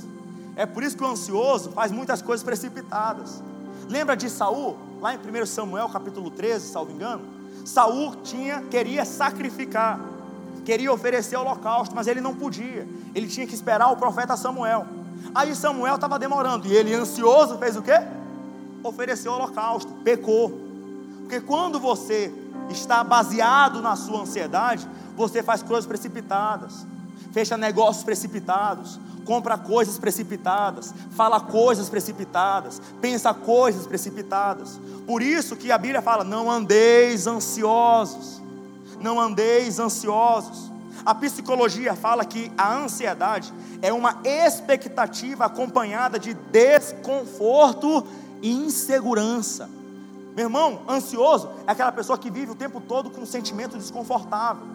[0.54, 3.42] É por isso que o ansioso faz muitas coisas precipitadas.
[3.88, 7.22] Lembra de Saul, lá em 1 Samuel capítulo 13, salvo engano?
[7.64, 10.00] Saul tinha, queria sacrificar,
[10.64, 12.87] queria oferecer holocausto, mas ele não podia.
[13.14, 14.87] Ele tinha que esperar o profeta Samuel.
[15.35, 18.00] Aí Samuel estava demorando, e ele ansioso fez o quê?
[18.82, 20.61] Ofereceu holocausto, pecou.
[21.20, 22.32] Porque quando você
[22.70, 26.87] está baseado na sua ansiedade, você faz coisas precipitadas,
[27.32, 34.80] fecha negócios precipitados, compra coisas precipitadas, fala coisas precipitadas, pensa coisas precipitadas.
[35.06, 38.40] Por isso que a Bíblia fala: não andeis ansiosos,
[39.00, 40.70] não andeis ansiosos.
[41.04, 48.06] A psicologia fala que a ansiedade é uma expectativa acompanhada de desconforto
[48.40, 49.68] e insegurança.
[50.34, 54.66] Meu irmão, ansioso é aquela pessoa que vive o tempo todo com um sentimento desconfortável,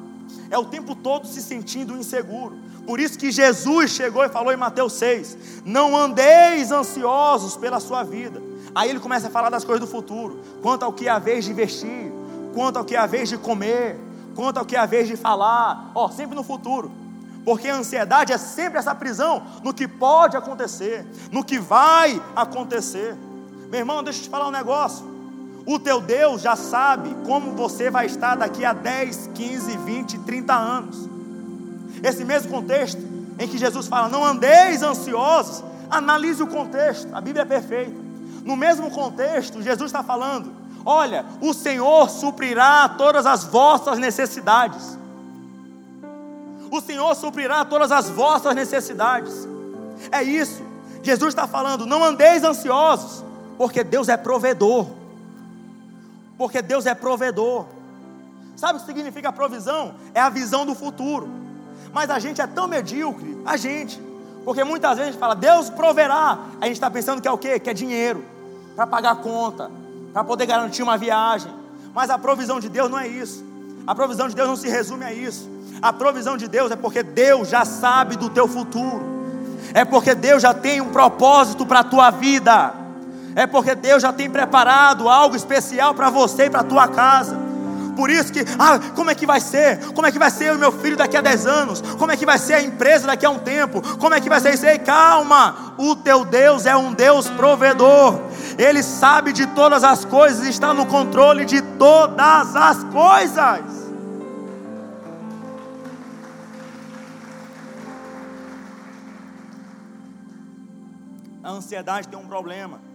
[0.50, 2.58] é o tempo todo se sentindo inseguro.
[2.86, 8.04] Por isso que Jesus chegou e falou em Mateus 6: Não andeis ansiosos pela sua
[8.04, 8.42] vida.
[8.74, 11.46] Aí ele começa a falar das coisas do futuro, quanto ao que é a vez
[11.46, 12.12] de vestir,
[12.54, 14.00] quanto ao que é a vez de comer,
[14.36, 16.92] quanto ao que é a vez de falar, ó, sempre no futuro.
[17.44, 23.16] Porque a ansiedade é sempre essa prisão no que pode acontecer, no que vai acontecer.
[23.70, 25.11] Meu irmão, deixa eu te falar um negócio.
[25.66, 30.54] O teu Deus já sabe como você vai estar daqui a 10, 15, 20, 30
[30.54, 31.10] anos.
[32.04, 33.02] Esse mesmo contexto
[33.38, 37.96] em que Jesus fala: Não andeis ansiosos, analise o contexto, a Bíblia é perfeita.
[38.44, 40.52] No mesmo contexto, Jesus está falando:
[40.84, 44.98] Olha, o Senhor suprirá todas as vossas necessidades.
[46.72, 49.48] O Senhor suprirá todas as vossas necessidades.
[50.12, 50.64] É isso.
[51.04, 53.24] Jesus está falando: não andeis ansiosos,
[53.58, 55.01] porque Deus é provedor
[56.42, 57.68] porque Deus é provedor.
[58.56, 59.94] Sabe o que significa provisão?
[60.12, 61.30] É a visão do futuro.
[61.94, 64.02] Mas a gente é tão medíocre, a gente,
[64.44, 66.40] porque muitas vezes a gente fala, Deus proverá.
[66.60, 67.60] A gente está pensando que é o quê?
[67.60, 68.26] Que é dinheiro,
[68.76, 69.70] para pagar a conta,
[70.12, 71.54] para poder garantir uma viagem.
[71.94, 73.46] Mas a provisão de Deus não é isso.
[73.86, 75.48] A provisão de Deus não se resume a isso.
[75.80, 79.04] A provisão de Deus é porque Deus já sabe do teu futuro.
[79.76, 82.81] É porque Deus já tem um propósito para a tua vida
[83.36, 87.52] é porque Deus já tem preparado algo especial para você e para a tua casa.
[87.96, 89.80] Por isso que, ah, como é que vai ser?
[89.94, 91.82] Como é que vai ser o meu filho daqui a 10 anos?
[91.82, 93.82] Como é que vai ser a empresa daqui a um tempo?
[93.98, 94.66] Como é que vai ser isso?
[94.66, 95.76] Ei, calma!
[95.78, 98.20] O teu Deus é um Deus provedor.
[98.58, 103.82] Ele sabe de todas as coisas, está no controle de todas as coisas.
[111.44, 112.92] A ansiedade tem um problema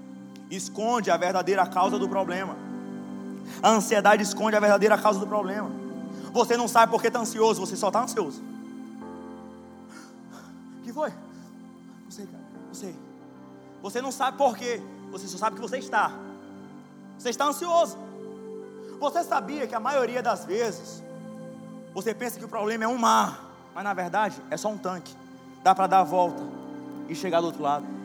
[0.51, 2.57] esconde a verdadeira causa do problema.
[3.63, 5.71] A ansiedade esconde a verdadeira causa do problema.
[6.33, 8.43] Você não sabe por que está ansioso, você só está ansioso.
[10.81, 11.11] O que foi?
[11.11, 12.45] Não sei, cara.
[12.69, 12.95] Não sei.
[13.83, 14.81] Você não sabe por quê.
[15.11, 16.13] Você só sabe que você está.
[17.19, 17.97] Você está ansioso.
[19.01, 21.03] Você sabia que a maioria das vezes
[21.95, 23.43] você pensa que o problema é um mar,
[23.75, 25.15] mas na verdade é só um tanque.
[25.63, 26.43] Dá para dar a volta
[27.09, 27.96] e chegar do outro lado.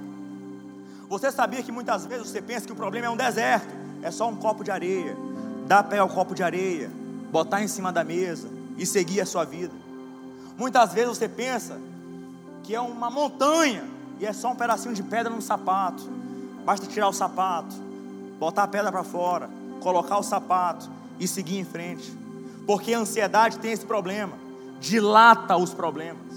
[1.11, 3.67] Você sabia que muitas vezes você pensa que o problema é um deserto,
[4.01, 5.17] é só um copo de areia.
[5.67, 6.89] Dá pé ao copo de areia,
[7.29, 8.47] botar em cima da mesa
[8.77, 9.73] e seguir a sua vida.
[10.57, 11.77] Muitas vezes você pensa
[12.63, 13.83] que é uma montanha
[14.21, 16.01] e é só um pedacinho de pedra no sapato.
[16.63, 17.75] Basta tirar o sapato,
[18.39, 19.49] botar a pedra para fora,
[19.81, 22.09] colocar o sapato e seguir em frente.
[22.65, 24.37] Porque a ansiedade tem esse problema,
[24.79, 26.30] dilata os problemas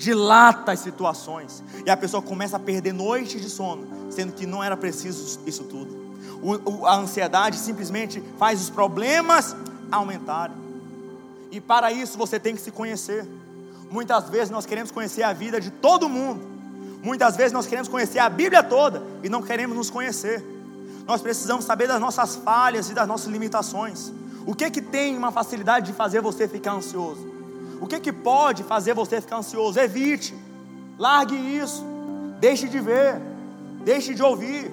[0.00, 4.64] dilata as situações, e a pessoa começa a perder noites de sono, sendo que não
[4.64, 5.94] era preciso isso tudo.
[6.42, 9.54] O, o, a ansiedade simplesmente faz os problemas
[9.92, 10.56] aumentarem,
[11.52, 13.28] e para isso você tem que se conhecer.
[13.90, 16.40] Muitas vezes nós queremos conhecer a vida de todo mundo,
[17.02, 20.42] muitas vezes nós queremos conhecer a Bíblia toda e não queremos nos conhecer.
[21.06, 24.12] Nós precisamos saber das nossas falhas e das nossas limitações.
[24.46, 27.39] O que que tem uma facilidade de fazer você ficar ansioso?
[27.80, 29.78] O que, que pode fazer você ficar ansioso?
[29.80, 30.34] Evite,
[30.98, 31.84] largue isso,
[32.38, 33.20] deixe de ver,
[33.84, 34.70] deixe de ouvir,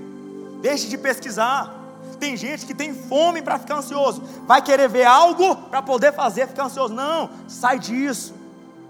[0.61, 1.73] deixe de pesquisar.
[2.19, 6.47] Tem gente que tem fome para ficar ansioso, vai querer ver algo para poder fazer
[6.47, 6.93] ficar ansioso.
[6.93, 8.33] Não, sai disso,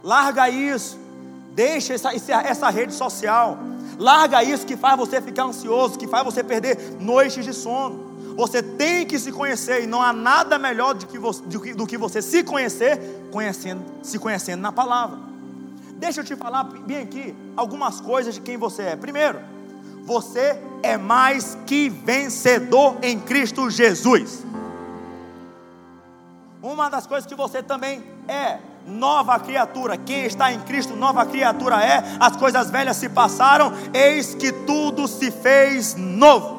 [0.03, 0.97] larga isso,
[1.53, 3.57] deixa essa, essa rede social,
[3.97, 8.06] Larga isso que faz você ficar ansioso, que faz você perder noites de sono.
[8.37, 11.97] Você tem que se conhecer e não há nada melhor do que você, do que,
[11.97, 12.99] você se conhecer,
[13.31, 15.17] conhecendo, se conhecendo na palavra.
[15.93, 18.95] Deixa eu te falar bem aqui algumas coisas de quem você é.
[18.95, 19.39] Primeiro,
[20.05, 24.45] você é mais que vencedor em Cristo Jesus.
[26.61, 29.97] Uma das coisas que você também é, nova criatura.
[29.97, 32.03] Quem está em Cristo, nova criatura é.
[32.19, 36.56] As coisas velhas se passaram, eis que tudo se fez novo.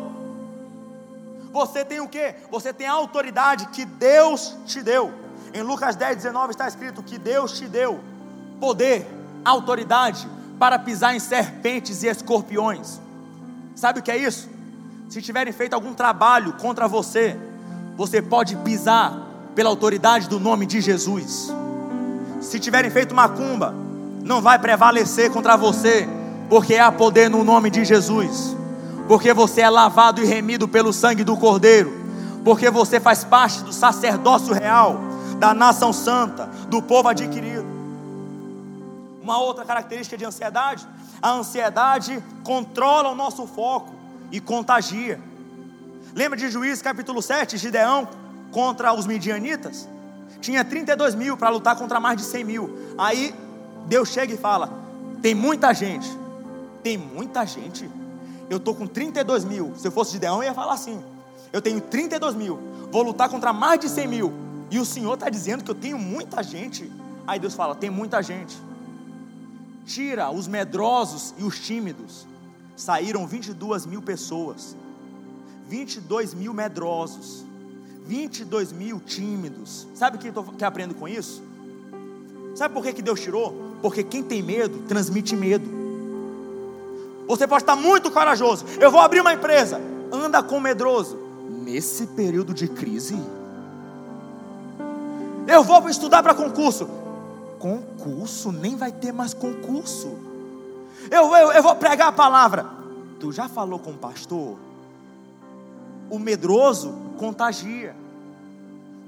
[1.58, 2.36] Você tem o que?
[2.52, 5.12] Você tem a autoridade que Deus te deu.
[5.52, 7.98] Em Lucas 10, 19 está escrito que Deus te deu
[8.60, 9.04] poder,
[9.44, 13.00] autoridade para pisar em serpentes e escorpiões.
[13.74, 14.48] Sabe o que é isso?
[15.08, 17.36] Se tiverem feito algum trabalho contra você,
[17.96, 19.18] você pode pisar
[19.56, 21.52] pela autoridade do nome de Jesus.
[22.40, 23.74] Se tiverem feito macumba,
[24.22, 26.08] não vai prevalecer contra você,
[26.48, 28.56] porque há poder no nome de Jesus.
[29.08, 31.90] Porque você é lavado e remido pelo sangue do Cordeiro.
[32.44, 35.00] Porque você faz parte do sacerdócio real,
[35.38, 37.66] da nação santa, do povo adquirido.
[39.22, 40.86] Uma outra característica de ansiedade:
[41.22, 43.94] a ansiedade controla o nosso foco
[44.30, 45.18] e contagia.
[46.14, 48.06] Lembra de Juízes capítulo 7, Gideão
[48.50, 49.88] contra os midianitas?
[50.40, 52.94] Tinha 32 mil para lutar contra mais de 100 mil.
[52.98, 53.34] Aí
[53.86, 54.70] Deus chega e fala:
[55.22, 56.08] tem muita gente,
[56.82, 57.88] tem muita gente.
[58.50, 59.72] Eu estou com 32 mil.
[59.76, 61.02] Se eu fosse Gideão, eu ia falar assim:
[61.52, 62.58] eu tenho 32 mil,
[62.90, 64.32] vou lutar contra mais de 100 mil.
[64.70, 66.90] E o Senhor está dizendo que eu tenho muita gente.
[67.26, 68.56] Aí Deus fala: tem muita gente.
[69.86, 72.26] Tira os medrosos e os tímidos.
[72.76, 74.76] Saíram 22 mil pessoas,
[75.68, 77.44] 22 mil medrosos,
[78.06, 79.86] 22 mil tímidos.
[79.94, 81.42] Sabe o que eu que aprendo com isso?
[82.54, 83.76] Sabe por que, que Deus tirou?
[83.82, 85.77] Porque quem tem medo transmite medo.
[87.28, 88.64] Você pode estar muito corajoso.
[88.80, 89.78] Eu vou abrir uma empresa.
[90.10, 91.18] Anda com medroso.
[91.62, 93.20] Nesse período de crise.
[95.46, 96.88] Eu vou estudar para concurso.
[97.58, 98.50] Concurso?
[98.50, 100.16] Nem vai ter mais concurso.
[101.10, 102.66] Eu, eu, eu vou pregar a palavra.
[103.20, 104.56] Tu já falou com o pastor?
[106.08, 107.94] O medroso contagia.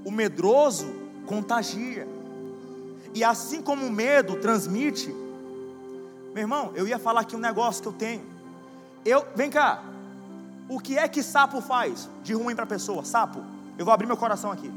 [0.04, 0.86] O medroso
[1.26, 2.06] contagia.
[3.14, 5.14] E assim como o medo transmite,
[6.32, 8.24] meu irmão, eu ia falar aqui um negócio que eu tenho.
[9.04, 9.82] Eu, vem cá.
[10.68, 13.04] O que é que sapo faz de ruim para a pessoa?
[13.04, 13.42] Sapo.
[13.76, 14.70] Eu vou abrir meu coração aqui.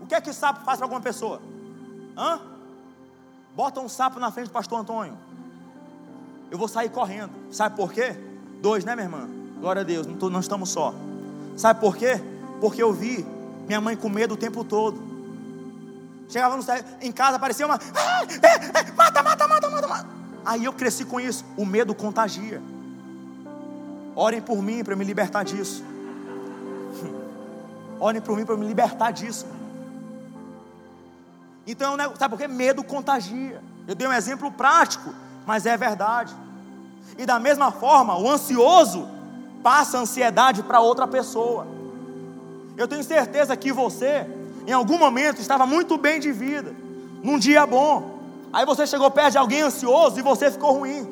[0.00, 1.40] O que é que sapo faz para alguma pessoa?
[2.16, 2.40] Hã?
[3.54, 5.16] Bota um sapo na frente do pastor Antônio.
[6.50, 7.32] Eu vou sair correndo.
[7.50, 8.14] Sabe por quê?
[8.60, 9.28] Dois, né, minha irmã?
[9.58, 10.94] Glória a Deus, não, tô, não estamos só.
[11.56, 12.20] Sabe por quê?
[12.60, 13.24] Porque eu vi
[13.66, 15.11] minha mãe com medo o tempo todo.
[16.28, 16.64] Chegava no,
[17.00, 17.76] em casa, aparecia uma.
[17.76, 20.08] Ah, é, é, mata, mata, mata, mata, mata.
[20.44, 21.44] Aí eu cresci com isso.
[21.56, 22.62] O medo contagia.
[24.14, 25.84] Orem por mim para me libertar disso.
[28.00, 29.46] Orem por mim para me libertar disso.
[31.66, 32.48] Então, sabe por quê?
[32.48, 33.62] Medo contagia.
[33.86, 35.14] Eu dei um exemplo prático,
[35.46, 36.34] mas é verdade.
[37.16, 39.08] E da mesma forma, o ansioso
[39.62, 41.66] passa ansiedade para outra pessoa.
[42.76, 44.26] Eu tenho certeza que você,
[44.66, 46.74] em algum momento, estava muito bem de vida,
[47.22, 48.18] num dia bom.
[48.52, 51.08] Aí você chegou perto de alguém ansioso e você ficou ruim.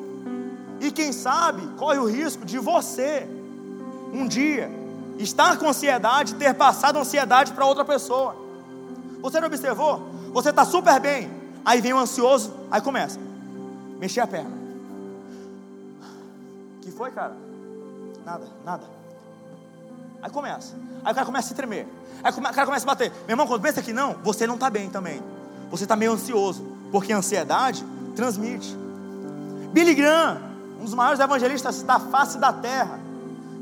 [0.79, 3.27] E quem sabe corre o risco de você,
[4.13, 4.71] um dia,
[5.17, 8.35] estar com ansiedade, ter passado ansiedade para outra pessoa.
[9.21, 10.07] Você não observou?
[10.33, 11.29] Você está super bem.
[11.63, 13.19] Aí vem o ansioso, aí começa.
[13.99, 14.61] Mexer a perna.
[16.81, 17.35] que foi, cara?
[18.25, 19.00] Nada, nada.
[20.21, 20.75] Aí começa.
[21.03, 21.87] Aí o cara começa a se tremer.
[22.23, 23.11] Aí o cara começa a bater.
[23.27, 25.21] Meu irmão, quando pensa que não, você não está bem também.
[25.71, 26.63] Você está meio ansioso.
[26.91, 27.83] Porque a ansiedade
[28.15, 28.75] transmite.
[29.73, 30.37] Billy Graham,
[30.79, 32.99] um dos maiores evangelistas da face da terra,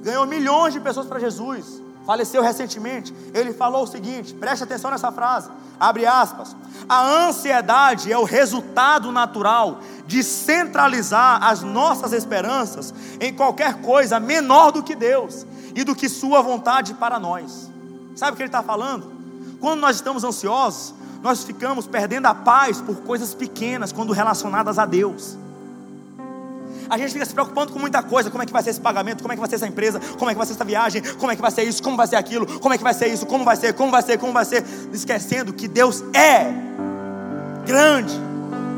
[0.03, 1.81] ganhou milhões de pessoas para Jesus.
[2.05, 3.13] Faleceu recentemente.
[3.33, 5.49] Ele falou o seguinte: preste atenção nessa frase.
[5.79, 6.55] Abre aspas.
[6.89, 14.71] A ansiedade é o resultado natural de centralizar as nossas esperanças em qualquer coisa menor
[14.71, 15.45] do que Deus
[15.75, 17.69] e do que Sua vontade para nós.
[18.15, 19.11] Sabe o que ele está falando?
[19.59, 24.85] Quando nós estamos ansiosos, nós ficamos perdendo a paz por coisas pequenas quando relacionadas a
[24.85, 25.37] Deus.
[26.89, 29.21] A gente fica se preocupando com muita coisa: como é que vai ser esse pagamento,
[29.21, 31.31] como é que vai ser essa empresa, como é que vai ser essa viagem, como
[31.31, 33.25] é que vai ser isso, como vai ser aquilo, como é que vai ser isso,
[33.25, 36.51] como vai ser, como vai ser, como vai ser, esquecendo que Deus é
[37.65, 38.19] grande,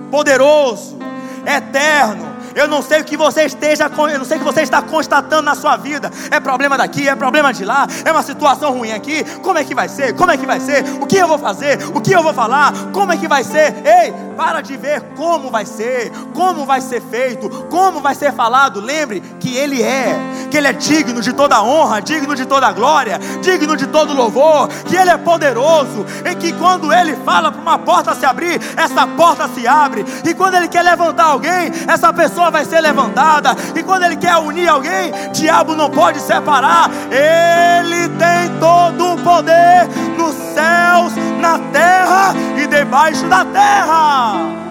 [0.10, 0.98] poderoso,
[1.46, 4.82] eterno, Eu não sei o que você esteja, eu não sei o que você está
[4.82, 6.12] constatando na sua vida.
[6.30, 9.24] É problema daqui, é problema de lá, é uma situação ruim aqui.
[9.42, 10.16] Como é que vai ser?
[10.16, 10.84] Como é que vai ser?
[11.02, 11.80] O que eu vou fazer?
[11.94, 12.74] O que eu vou falar?
[12.92, 13.76] Como é que vai ser?
[13.86, 18.80] Ei, para de ver como vai ser, como vai ser feito, como vai ser falado.
[18.80, 20.16] Lembre que Ele é,
[20.50, 24.68] que Ele é digno de toda honra, digno de toda glória, digno de todo louvor,
[24.88, 29.06] que Ele é poderoso e que quando Ele fala para uma porta se abrir, essa
[29.06, 30.04] porta se abre.
[30.26, 33.56] E quando Ele quer levantar alguém, essa pessoa vai ser levantada.
[33.76, 36.90] E quando Ele quer unir alguém, diabo não pode separar.
[37.12, 39.88] Ele tem todo o poder
[40.18, 44.62] nos céus, na terra e debaixo da terra.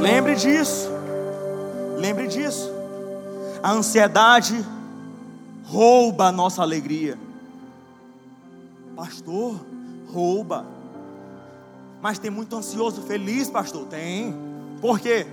[0.00, 0.90] Lembre disso.
[1.98, 2.72] Lembre disso.
[3.62, 4.64] A ansiedade
[5.66, 7.18] rouba a nossa alegria.
[8.96, 9.60] Pastor,
[10.12, 10.79] rouba.
[12.00, 13.86] Mas tem muito ansioso feliz, pastor?
[13.86, 14.34] Tem.
[14.80, 15.26] Por quê?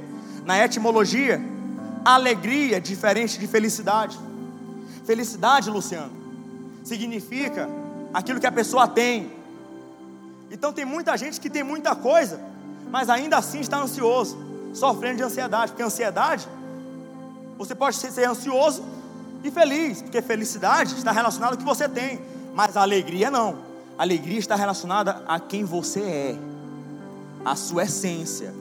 [0.46, 1.42] Na etimologia,
[2.04, 4.18] alegria é diferente de felicidade.
[5.06, 6.12] Felicidade, Luciano,
[6.84, 7.70] significa
[8.14, 9.32] aquilo que a pessoa tem.
[10.52, 12.42] Então tem muita gente que tem muita coisa,
[12.90, 14.38] mas ainda assim está ansioso,
[14.74, 16.48] sofrendo de ansiedade, porque ansiedade,
[17.58, 18.84] você pode ser ansioso
[19.44, 22.22] e feliz, porque felicidade está relacionada ao que você tem,
[22.54, 23.58] mas a alegria não.
[23.98, 26.38] A alegria está relacionada a quem você é,
[27.44, 28.54] a sua essência.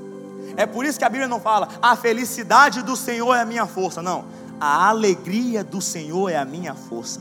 [0.57, 3.67] É por isso que a Bíblia não fala, a felicidade do Senhor é a minha
[3.67, 4.01] força.
[4.01, 4.25] Não,
[4.61, 7.21] a alegria do Senhor é a minha força.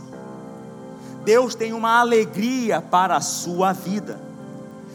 [1.23, 4.19] Deus tem uma alegria para a sua vida.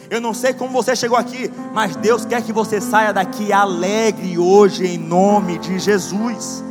[0.09, 4.39] Eu não sei como você chegou aqui, mas Deus quer que você saia daqui alegre
[4.39, 6.65] hoje, em nome de Jesus.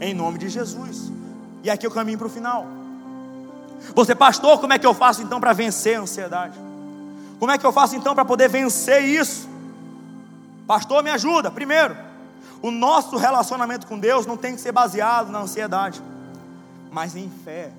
[0.00, 1.10] Em nome de Jesus.
[1.62, 2.66] E aqui eu caminho para o final.
[3.94, 6.67] Você, pastor, como é que eu faço então para vencer a ansiedade?
[7.38, 9.48] Como é que eu faço então para poder vencer isso?
[10.66, 11.50] Pastor, me ajuda.
[11.50, 11.96] Primeiro,
[12.60, 16.02] o nosso relacionamento com Deus não tem que ser baseado na ansiedade,
[16.90, 17.70] mas em fé.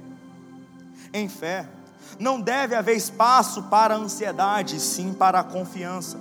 [1.14, 1.68] Em fé.
[2.18, 6.18] Não deve haver espaço para a ansiedade, sim para a confiança.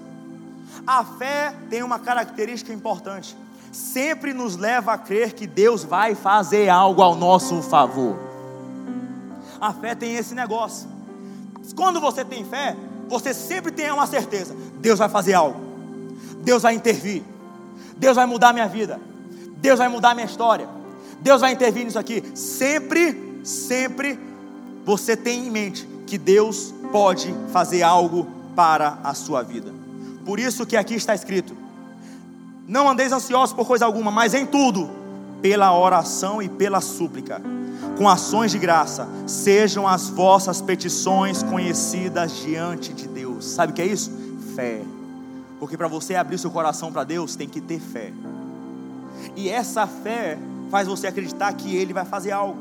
[0.86, 3.36] A fé tem uma característica importante
[3.72, 8.18] sempre nos leva a crer que Deus vai fazer algo ao nosso favor.
[9.61, 10.89] A fé tem esse negócio.
[11.76, 12.76] Quando você tem fé,
[13.09, 15.61] você sempre tem uma certeza: Deus vai fazer algo,
[16.42, 17.22] Deus vai intervir,
[17.96, 19.00] Deus vai mudar minha vida,
[19.56, 20.68] Deus vai mudar minha história,
[21.20, 22.22] Deus vai intervir nisso aqui.
[22.34, 24.18] Sempre, sempre
[24.84, 29.72] você tem em mente que Deus pode fazer algo para a sua vida.
[30.24, 31.56] Por isso que aqui está escrito:
[32.66, 34.90] não andeis ansiosos por coisa alguma, mas em tudo,
[35.41, 37.41] pela oração e pela súplica,
[37.97, 43.45] com ações de graça, sejam as vossas petições conhecidas diante de Deus.
[43.45, 44.11] Sabe o que é isso?
[44.55, 44.82] Fé.
[45.59, 48.12] Porque para você abrir seu coração para Deus, tem que ter fé.
[49.36, 50.39] E essa fé
[50.70, 52.59] faz você acreditar que Ele vai fazer algo.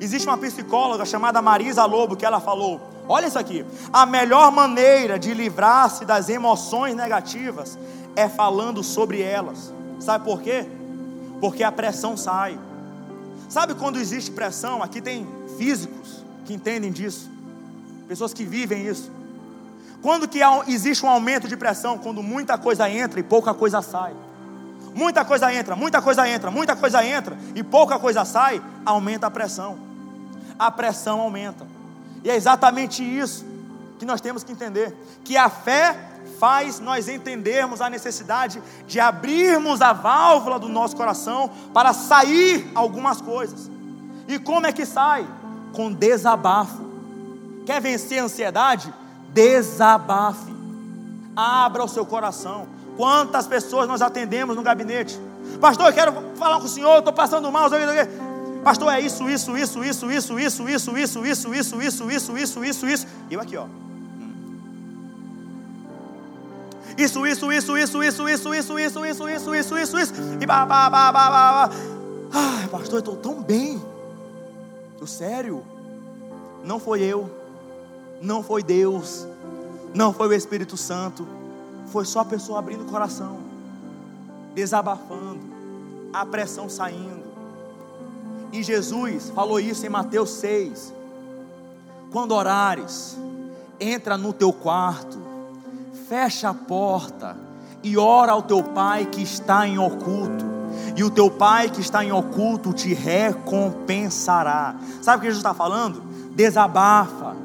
[0.00, 5.18] Existe uma psicóloga chamada Marisa Lobo que ela falou: Olha isso aqui, a melhor maneira
[5.18, 7.78] de livrar-se das emoções negativas
[8.14, 9.72] é falando sobre elas.
[9.98, 10.66] Sabe por quê?
[11.40, 12.58] Porque a pressão sai.
[13.48, 14.82] Sabe quando existe pressão?
[14.82, 15.26] Aqui tem
[15.56, 17.30] físicos que entendem disso,
[18.08, 19.10] pessoas que vivem isso.
[20.02, 21.98] Quando que existe um aumento de pressão?
[21.98, 24.14] Quando muita coisa entra e pouca coisa sai.
[24.94, 29.30] Muita coisa entra, muita coisa entra, muita coisa entra e pouca coisa sai, aumenta a
[29.30, 29.78] pressão.
[30.58, 31.66] A pressão aumenta.
[32.24, 33.44] E é exatamente isso
[33.98, 35.96] que nós temos que entender: que a fé
[36.38, 43.20] faz nós entendermos a necessidade de abrirmos a válvula do nosso coração para sair algumas
[43.20, 43.70] coisas.
[44.28, 45.26] E como é que sai?
[45.72, 46.84] Com desabafo.
[47.64, 48.92] Quer vencer a ansiedade?
[49.32, 50.54] Desabafe.
[51.34, 52.66] Abra o seu coração.
[52.96, 55.20] Quantas pessoas nós atendemos no gabinete?
[55.60, 57.68] Pastor, eu quero falar com o senhor, estou passando mal.
[58.64, 62.64] Pastor, é isso, isso, isso, isso, isso, isso, isso, isso, isso, isso, isso, isso, isso,
[62.64, 63.06] isso, isso.
[63.30, 63.66] E eu aqui, ó.
[66.96, 70.64] Isso, isso, isso, isso, isso, isso, isso, isso, isso, isso, isso, isso, isso, e bah,
[70.64, 71.70] bah, bah, bah, bah.
[72.32, 73.82] Ai, pastor, eu estou tão bem.
[74.98, 75.62] Tô sério?
[76.64, 77.30] Não foi eu,
[78.20, 79.26] não foi Deus,
[79.94, 81.26] não foi o Espírito Santo,
[81.86, 83.38] foi só a pessoa abrindo o coração,
[84.54, 85.40] desabafando,
[86.12, 87.24] a pressão saindo.
[88.52, 90.92] E Jesus falou isso em Mateus 6.
[92.10, 93.16] Quando orares,
[93.78, 95.18] entra no teu quarto,
[96.08, 97.36] fecha a porta
[97.82, 100.44] e ora ao teu pai que está em oculto.
[100.96, 104.74] E o teu pai que está em oculto te recompensará.
[105.02, 106.02] Sabe o que Jesus está falando?
[106.34, 107.36] Desabafa,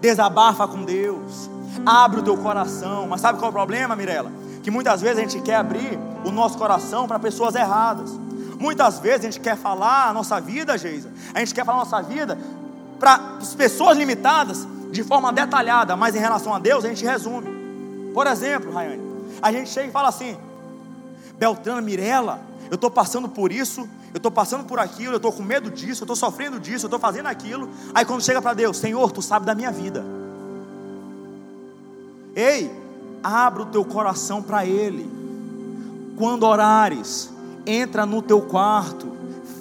[0.00, 1.50] desabafa com Deus,
[1.86, 3.06] abre o teu coração.
[3.08, 4.42] Mas sabe qual é o problema, Mirella?
[4.62, 8.10] que muitas vezes a gente quer abrir o nosso coração para pessoas erradas.
[8.58, 11.10] Muitas vezes a gente quer falar a nossa vida, Geisa.
[11.34, 12.38] A gente quer falar a nossa vida
[12.98, 13.18] para
[13.56, 17.61] pessoas limitadas de forma detalhada, mas em relação a Deus a gente resume.
[18.12, 19.02] Por exemplo, Rayane,
[19.40, 20.36] a gente chega e fala assim:
[21.38, 22.40] Beltrana, Mirella,
[22.70, 26.02] eu estou passando por isso, eu estou passando por aquilo, eu estou com medo disso,
[26.02, 27.68] eu estou sofrendo disso, eu estou fazendo aquilo.
[27.94, 30.04] Aí quando chega para Deus, Senhor, tu sabe da minha vida.
[32.34, 32.70] Ei,
[33.22, 35.10] abra o teu coração para Ele.
[36.16, 37.30] Quando orares,
[37.66, 39.12] entra no teu quarto,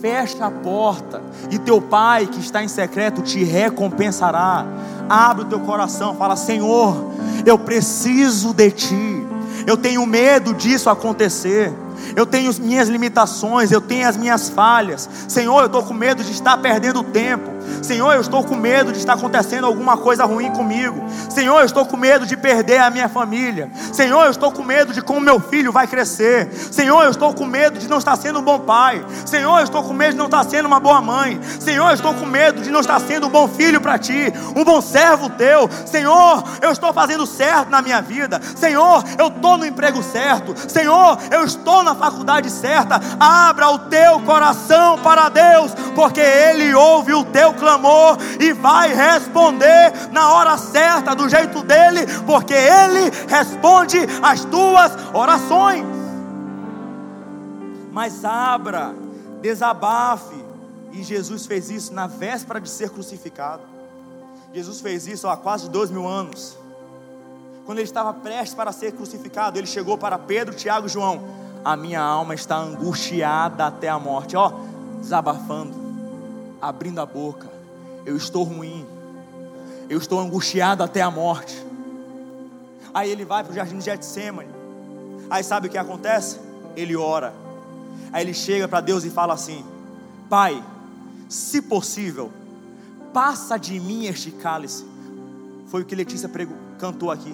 [0.01, 4.65] fecha a porta, e teu pai que está em secreto te recompensará.
[5.11, 7.11] Abre o teu coração, fala: Senhor,
[7.45, 9.27] eu preciso de ti.
[9.67, 11.73] Eu tenho medo disso acontecer.
[12.15, 15.09] Eu tenho minhas limitações, eu tenho as minhas falhas.
[15.27, 17.50] Senhor, eu estou com medo de estar perdendo tempo.
[17.81, 21.03] Senhor, eu estou com medo de estar acontecendo alguma coisa ruim comigo.
[21.29, 23.69] Senhor, eu estou com medo de perder a minha família.
[23.93, 26.51] Senhor, eu estou com medo de como meu filho vai crescer.
[26.71, 29.03] Senhor, eu estou com medo de não estar sendo um bom pai.
[29.25, 31.39] Senhor, eu estou com medo de não estar sendo uma boa mãe.
[31.59, 34.63] Senhor, eu estou com medo de não estar sendo um bom filho para ti, um
[34.63, 35.69] bom servo teu.
[35.85, 38.41] Senhor, eu estou fazendo certo na minha vida.
[38.55, 40.53] Senhor, eu estou no emprego certo.
[40.69, 42.99] Senhor, eu estou na faculdade certa.
[43.19, 49.93] Abra o teu coração para Deus, porque Ele ouve o teu clamor e vai responder
[50.11, 55.85] na hora certa, do jeito dele, porque ele responde as tuas orações.
[57.91, 58.95] Mas abra,
[59.41, 60.41] desabafe.
[60.91, 63.61] E Jesus fez isso na véspera de ser crucificado.
[64.53, 66.57] Jesus fez isso há quase dois mil anos.
[67.65, 71.21] Quando ele estava prestes para ser crucificado, ele chegou para Pedro, Tiago e João.
[71.63, 74.35] A minha alma está angustiada até a morte.
[74.35, 74.51] Ó,
[74.99, 75.73] desabafando,
[76.59, 77.50] abrindo a boca
[78.05, 78.85] eu estou ruim,
[79.89, 81.65] eu estou angustiado até a morte.
[82.93, 84.49] Aí ele vai para o jardim de Getsemane.
[85.29, 86.39] Aí sabe o que acontece?
[86.75, 87.33] Ele ora.
[88.11, 89.65] Aí ele chega para Deus e fala assim:
[90.29, 90.61] Pai,
[91.29, 92.31] se possível,
[93.13, 94.85] passa de mim este cálice.
[95.67, 97.33] Foi o que Letícia pregou, cantou aqui.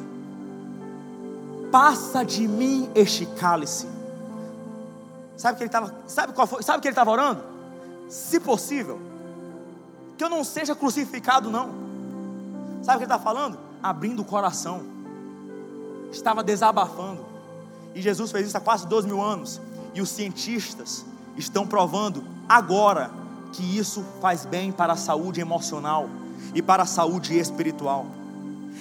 [1.71, 3.87] Passa de mim este cálice.
[5.35, 6.63] Sabe que ele estava, sabe qual foi?
[6.63, 7.43] Sabe que ele estava orando?
[8.09, 8.99] Se possível,
[10.17, 11.69] que eu não seja crucificado, não.
[12.81, 13.57] Sabe o que ele está falando?
[13.81, 14.81] Abrindo o coração,
[16.11, 17.23] estava desabafando,
[17.93, 19.61] e Jesus fez isso há quase 12 mil anos,
[19.93, 21.05] e os cientistas
[21.35, 23.11] estão provando agora
[23.53, 26.09] que isso faz bem para a saúde emocional
[26.53, 28.05] e para a saúde espiritual.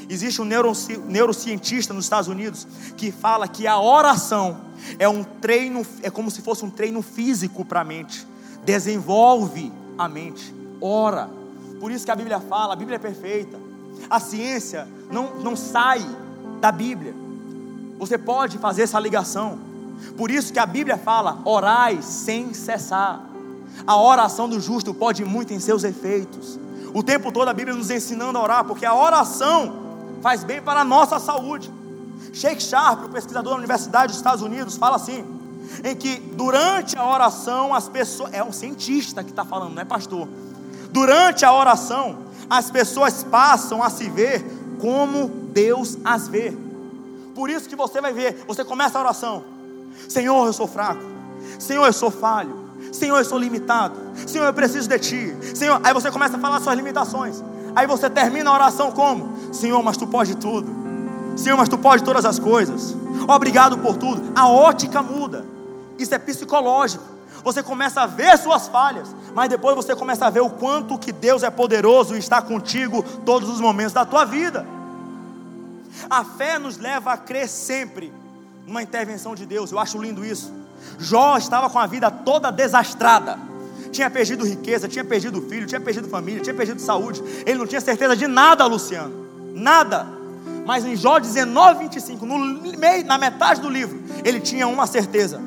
[0.08, 2.66] Existe um neuroci neurocientista nos Estados Unidos
[2.96, 4.58] que fala que a oração
[4.98, 8.26] é um treino, é como se fosse um treino físico para a mente,
[8.64, 11.28] desenvolve a mente ora.
[11.80, 13.58] Por isso que a Bíblia fala, a Bíblia é perfeita.
[14.08, 16.04] A ciência não, não sai
[16.60, 17.14] da Bíblia.
[17.98, 19.58] Você pode fazer essa ligação.
[20.16, 23.20] Por isso que a Bíblia fala: orai sem cessar.
[23.86, 26.58] A oração do justo pode muito em seus efeitos.
[26.94, 29.86] O tempo todo a Bíblia nos ensinando a orar, porque a oração
[30.22, 31.70] faz bem para a nossa saúde.
[32.32, 35.24] Sheikh Sharp, o pesquisador da Universidade dos Estados Unidos, fala assim:
[35.84, 38.32] em que durante a oração as pessoas.
[38.32, 40.28] É um cientista que está falando, não é pastor.
[40.96, 44.42] Durante a oração, as pessoas passam a se ver
[44.80, 46.56] como Deus as vê.
[47.34, 49.44] Por isso que você vai ver, você começa a oração:
[50.08, 51.02] Senhor, eu sou fraco.
[51.58, 52.70] Senhor, eu sou falho.
[52.92, 53.94] Senhor, eu sou limitado.
[54.26, 55.36] Senhor, eu preciso de ti.
[55.54, 57.44] Senhor, aí você começa a falar suas limitações.
[57.74, 59.52] Aí você termina a oração como?
[59.52, 60.66] Senhor, mas tu pode tudo.
[61.36, 62.96] Senhor, mas tu pode todas as coisas.
[63.28, 64.32] Obrigado por tudo.
[64.34, 65.44] A ótica muda.
[65.98, 67.15] Isso é psicológico
[67.46, 71.12] você começa a ver suas falhas, mas depois você começa a ver o quanto que
[71.12, 74.66] Deus é poderoso e está contigo todos os momentos da tua vida.
[76.10, 78.12] A fé nos leva a crer sempre
[78.66, 79.70] numa intervenção de Deus.
[79.70, 80.52] Eu acho lindo isso.
[80.98, 83.38] Jó estava com a vida toda desastrada.
[83.92, 87.22] Tinha perdido riqueza, tinha perdido filho, tinha perdido família, tinha perdido saúde.
[87.46, 89.24] Ele não tinha certeza de nada, Luciano.
[89.54, 90.04] Nada.
[90.66, 92.38] Mas em Jó 19, 25, no
[92.76, 95.40] meio, na metade do livro, ele tinha uma certeza.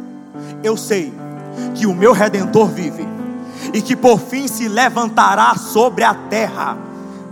[0.63, 1.13] Eu sei
[1.75, 3.07] que o meu redentor vive
[3.73, 6.77] e que por fim se levantará sobre a terra.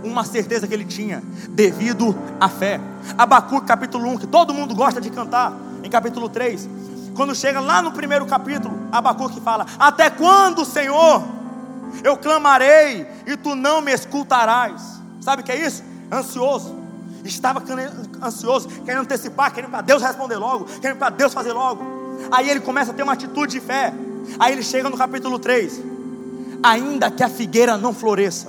[0.02, 2.80] Uma certeza que ele tinha, devido à fé.
[3.16, 5.52] Abacuque capítulo 1, que todo mundo gosta de cantar,
[5.82, 6.68] em capítulo 3.
[7.14, 11.24] Quando chega lá no primeiro capítulo, Abacuque fala: Até quando, Senhor,
[12.04, 15.00] eu clamarei e tu não me escutarás?
[15.20, 15.82] Sabe o que é isso?
[16.12, 16.76] Ansioso.
[17.24, 17.62] Estava
[18.22, 21.84] ansioso, querendo antecipar, querendo para Deus responder logo, querendo para Deus fazer logo.
[22.30, 23.92] Aí ele começa a ter uma atitude de fé.
[24.38, 25.80] Aí ele chega no capítulo 3:
[26.62, 28.48] Ainda que a figueira não floresça,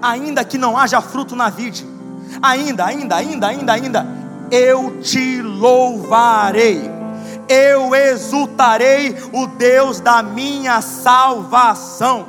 [0.00, 1.86] ainda que não haja fruto na vide,
[2.42, 4.06] ainda, ainda, ainda, ainda, ainda,
[4.50, 6.80] eu te louvarei,
[7.48, 12.26] eu exultarei o Deus da minha salvação.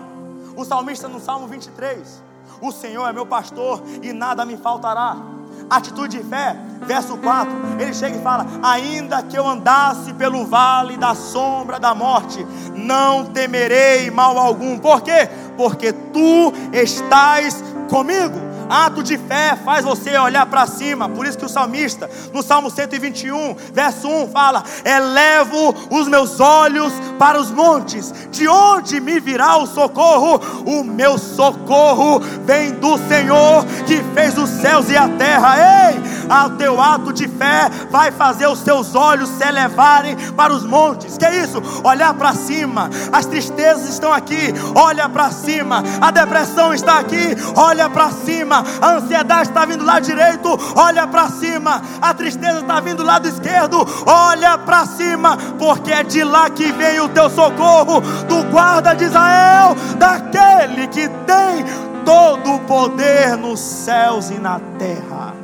[0.56, 2.22] O salmista no Salmo 23:
[2.60, 5.31] O Senhor é meu pastor e nada me faltará
[5.72, 6.56] atitude de fé.
[6.82, 11.96] Verso 4, ele chega e fala: Ainda que eu andasse pelo vale da sombra da
[11.96, 12.46] morte,
[12.76, 14.78] não temerei mal algum.
[14.78, 15.30] Por quê?
[15.56, 21.10] Porque tu estás comigo Ato de fé faz você olhar para cima.
[21.10, 26.94] Por isso que o salmista, no Salmo 121, verso 1, fala: Elevo os meus olhos
[27.20, 30.42] para os montes, de onde me virá o socorro?
[30.66, 35.90] O meu socorro vem do Senhor que fez os céus e a terra.
[35.90, 36.02] Ei,
[36.46, 41.18] o teu ato de fé vai fazer os teus olhos se elevarem para os montes.
[41.18, 41.62] Que é isso?
[41.84, 42.90] Olhar para cima.
[43.12, 44.54] As tristezas estão aqui.
[44.74, 45.84] Olha para cima.
[46.00, 47.36] A depressão está aqui.
[47.56, 52.60] Olha para cima a ansiedade está vindo do lado direito, olha para cima, a tristeza
[52.60, 57.10] está vindo do lado esquerdo, olha para cima, porque é de lá que vem o
[57.10, 61.66] teu socorro, do guarda de Israel, daquele que tem
[62.06, 65.36] todo o poder nos céus e na terra.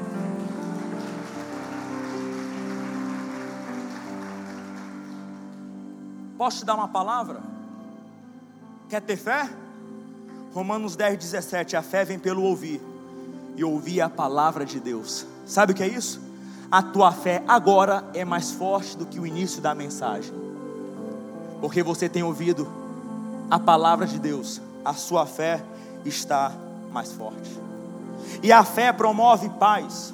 [6.38, 7.42] Posso te dar uma palavra?
[8.88, 9.50] Quer ter fé?
[10.54, 12.82] Romanos 10, 17: A fé vem pelo ouvir
[13.58, 15.26] e ouvir a palavra de Deus.
[15.46, 16.22] Sabe o que é isso?
[16.72, 20.34] A tua fé agora é mais forte do que o início da mensagem,
[21.60, 22.68] porque você tem ouvido
[23.50, 25.64] a palavra de Deus, a sua fé
[26.06, 26.52] está
[26.92, 27.50] mais forte.
[28.44, 30.14] E a fé promove paz,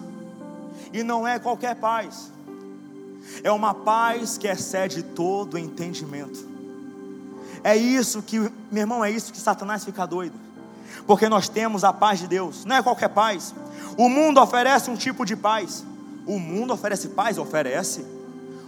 [0.93, 2.31] e não é qualquer paz,
[3.43, 6.47] é uma paz que excede todo entendimento.
[7.63, 10.52] É isso que, meu irmão, é isso que Satanás fica doido
[11.05, 13.53] porque nós temos a paz de Deus, não é qualquer paz.
[13.97, 15.83] O mundo oferece um tipo de paz.
[16.25, 18.05] O mundo oferece paz, oferece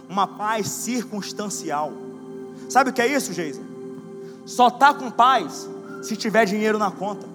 [0.08, 1.92] uma paz circunstancial.
[2.68, 3.60] Sabe o que é isso, Geisa?
[4.44, 5.68] Só tá com paz
[6.02, 7.26] se tiver dinheiro na conta.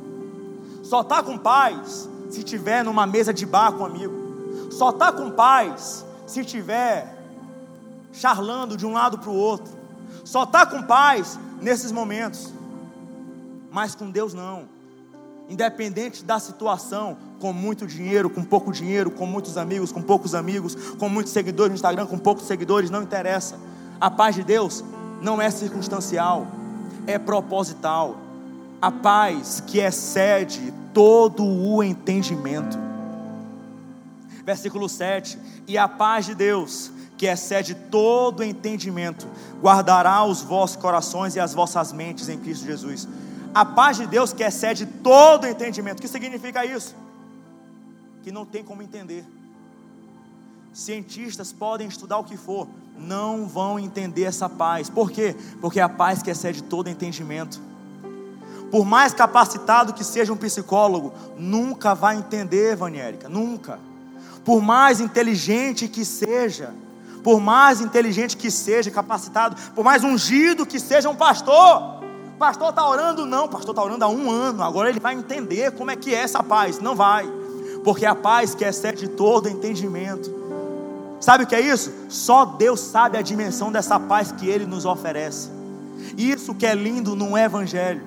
[0.83, 4.69] Só tá com paz se tiver numa mesa de bar com um amigo.
[4.71, 7.17] Só tá com paz se tiver
[8.13, 9.73] charlando de um lado para o outro.
[10.23, 12.53] Só tá com paz nesses momentos.
[13.71, 14.67] Mas com Deus não
[15.51, 20.75] independente da situação, com muito dinheiro, com pouco dinheiro, com muitos amigos, com poucos amigos,
[20.97, 23.59] com muitos seguidores no Instagram, com poucos seguidores, não interessa.
[23.99, 24.81] A paz de Deus
[25.21, 26.47] não é circunstancial,
[27.05, 28.15] é proposital.
[28.81, 32.79] A paz que excede todo o entendimento.
[34.45, 35.37] Versículo 7:
[35.67, 39.27] E a paz de Deus, que excede todo o entendimento,
[39.61, 43.07] guardará os vossos corações e as vossas mentes em Cristo Jesus.
[43.53, 45.99] A paz de Deus que excede todo entendimento.
[45.99, 46.95] O que significa isso?
[48.23, 49.25] Que não tem como entender.
[50.73, 54.89] Cientistas podem estudar o que for, não vão entender essa paz.
[54.89, 55.35] Por quê?
[55.59, 57.59] Porque é a paz que excede todo entendimento.
[58.71, 63.77] Por mais capacitado que seja um psicólogo, nunca vai entender, Vanérica, nunca.
[64.45, 66.73] Por mais inteligente que seja,
[67.21, 72.01] por mais inteligente que seja, capacitado, por mais ungido que seja um pastor,
[72.41, 75.91] pastor está orando, não, pastor está orando há um ano, agora ele vai entender como
[75.91, 76.79] é que é essa paz.
[76.79, 77.31] Não vai,
[77.83, 80.41] porque a paz que excede todo entendimento.
[81.19, 81.93] Sabe o que é isso?
[82.09, 85.51] Só Deus sabe a dimensão dessa paz que Ele nos oferece.
[86.17, 88.01] Isso que é lindo no Evangelho.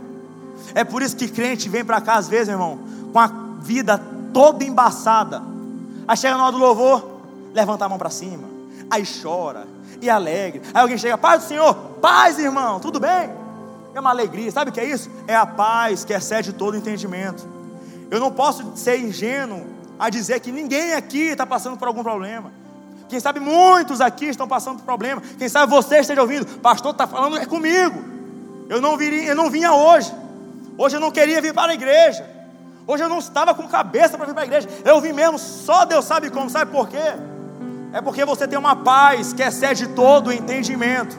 [0.74, 2.80] É por isso que crente vem para cá às vezes, irmão,
[3.12, 3.30] com a
[3.60, 5.40] vida toda embaçada.
[6.08, 7.20] Aí chega na hora do louvor,
[7.54, 8.48] levanta a mão para cima,
[8.90, 9.64] aí chora
[10.02, 10.62] e alegre.
[10.74, 11.72] Aí alguém chega, paz do Senhor,
[12.02, 13.43] paz, irmão, tudo bem?
[13.94, 14.50] É uma alegria.
[14.50, 15.10] Sabe o que é isso?
[15.26, 17.46] É a paz que excede todo entendimento.
[18.10, 19.66] Eu não posso ser ingênuo
[19.98, 22.52] a dizer que ninguém aqui está passando por algum problema.
[23.08, 25.22] Quem sabe muitos aqui estão passando por problema.
[25.38, 28.02] Quem sabe você esteja ouvindo, pastor está falando é comigo.
[28.68, 30.12] Eu não, viria, eu não vinha hoje.
[30.76, 32.28] Hoje eu não queria vir para a igreja.
[32.86, 34.68] Hoje eu não estava com cabeça para vir para a igreja.
[34.84, 36.50] Eu vim mesmo, só Deus sabe como.
[36.50, 37.14] Sabe por quê?
[37.92, 41.16] É porque você tem uma paz que excede todo o entendimento.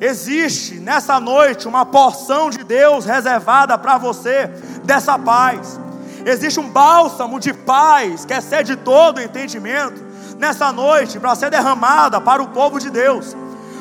[0.00, 4.46] Existe nessa noite uma porção de Deus reservada para você,
[4.82, 5.78] dessa paz.
[6.24, 10.00] Existe um bálsamo de paz que excede todo entendimento
[10.38, 13.36] nessa noite para ser derramada para o povo de Deus.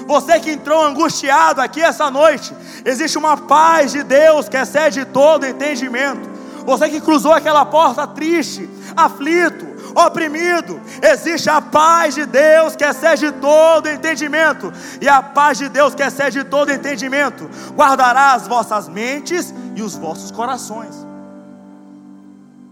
[0.05, 2.53] Você que entrou angustiado aqui essa noite,
[2.84, 6.30] existe uma paz de Deus que excede todo entendimento.
[6.65, 10.80] Você que cruzou aquela porta triste, aflito, oprimido.
[11.02, 14.72] Existe a paz de Deus que excede todo entendimento,
[15.02, 19.96] e a paz de Deus que excede todo entendimento guardará as vossas mentes e os
[19.96, 20.96] vossos corações.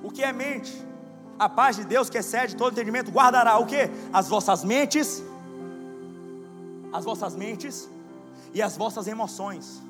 [0.04, 0.86] O que é mente?
[1.40, 3.90] A paz de Deus que excede todo entendimento guardará o que?
[4.12, 5.24] As vossas mentes,
[6.92, 7.88] as vossas mentes
[8.54, 9.82] e as vossas emoções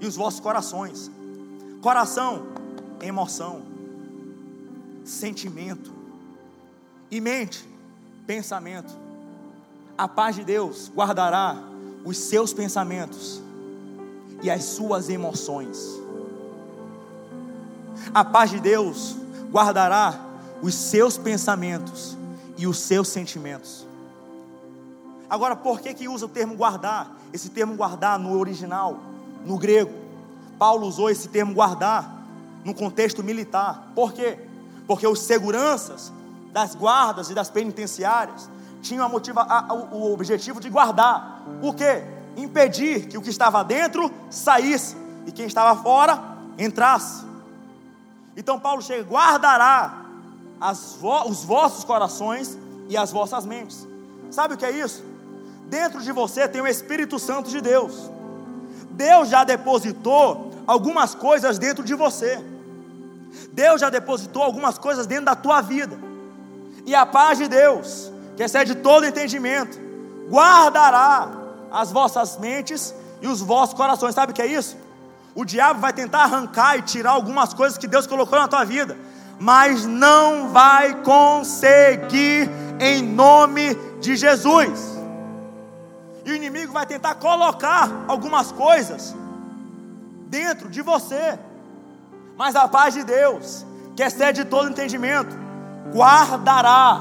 [0.00, 1.10] e os vossos corações.
[1.80, 2.46] Coração,
[3.00, 3.62] emoção,
[5.06, 5.92] sentimento
[7.10, 7.66] e mente,
[8.26, 8.92] pensamento.
[9.96, 11.56] A paz de Deus guardará
[12.04, 13.40] os seus pensamentos
[14.42, 15.78] e as suas emoções.
[18.12, 19.16] A paz de Deus
[19.50, 20.20] guardará
[20.60, 22.16] os seus pensamentos
[22.58, 23.86] e os seus sentimentos.
[25.30, 27.16] Agora, por que que usa o termo guardar?
[27.32, 28.98] Esse termo guardar no original,
[29.44, 29.92] no grego.
[30.58, 32.24] Paulo usou esse termo guardar
[32.64, 33.92] no contexto militar.
[33.94, 34.45] Por quê?
[34.86, 36.12] Porque os seguranças
[36.52, 38.48] das guardas e das penitenciárias
[38.80, 41.42] tinham a motiva, a, o objetivo de guardar.
[41.62, 42.04] O quê?
[42.36, 46.22] Impedir que o que estava dentro saísse e quem estava fora
[46.58, 47.24] entrasse.
[48.36, 50.04] Então Paulo chega, guardará
[51.00, 52.56] vo, os vossos corações
[52.88, 53.86] e as vossas mentes.
[54.30, 55.04] Sabe o que é isso?
[55.66, 58.10] Dentro de você tem o Espírito Santo de Deus.
[58.90, 62.42] Deus já depositou algumas coisas dentro de você.
[63.52, 65.98] Deus já depositou algumas coisas dentro da tua vida.
[66.84, 69.78] E a paz de Deus, que excede todo entendimento,
[70.28, 71.28] guardará
[71.70, 74.14] as vossas mentes e os vossos corações.
[74.14, 74.76] Sabe o que é isso?
[75.34, 78.96] O diabo vai tentar arrancar e tirar algumas coisas que Deus colocou na tua vida,
[79.38, 82.48] mas não vai conseguir
[82.80, 84.96] em nome de Jesus.
[86.24, 89.14] E o inimigo vai tentar colocar algumas coisas
[90.28, 91.38] dentro de você,
[92.36, 93.64] mas a paz de Deus,
[93.94, 95.34] que excede todo entendimento,
[95.92, 97.00] guardará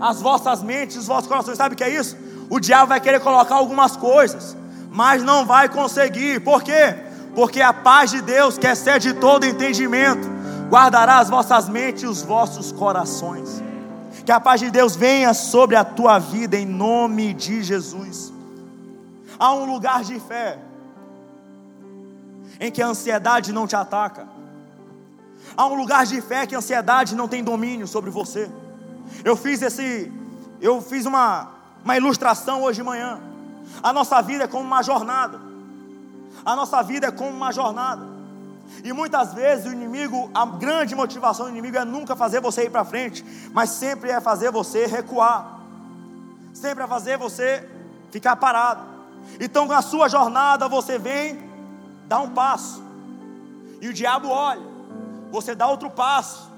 [0.00, 1.56] as vossas mentes, os vossos corações.
[1.56, 2.16] Sabe o que é isso?
[2.50, 4.56] O diabo vai querer colocar algumas coisas,
[4.90, 6.40] mas não vai conseguir.
[6.40, 6.96] Por quê?
[7.34, 10.28] Porque a paz de Deus, que excede todo entendimento,
[10.68, 13.62] guardará as vossas mentes e os vossos corações.
[14.24, 18.32] Que a paz de Deus venha sobre a tua vida em nome de Jesus.
[19.38, 20.58] Há um lugar de fé
[22.60, 24.26] em que a ansiedade não te ataca.
[25.56, 28.50] Há um lugar de fé que a ansiedade não tem domínio sobre você.
[29.24, 30.12] Eu fiz esse,
[30.60, 31.50] eu fiz uma,
[31.84, 33.20] uma ilustração hoje de manhã.
[33.82, 35.40] A nossa vida é como uma jornada.
[36.44, 38.14] A nossa vida é como uma jornada.
[38.82, 42.70] E muitas vezes o inimigo, a grande motivação do inimigo é nunca fazer você ir
[42.70, 45.60] para frente, mas sempre é fazer você recuar.
[46.52, 47.68] Sempre é fazer você
[48.10, 48.82] ficar parado.
[49.40, 51.38] Então na sua jornada você vem,
[52.06, 52.82] dá um passo.
[53.80, 54.74] E o diabo olha
[55.34, 56.48] você dá outro passo,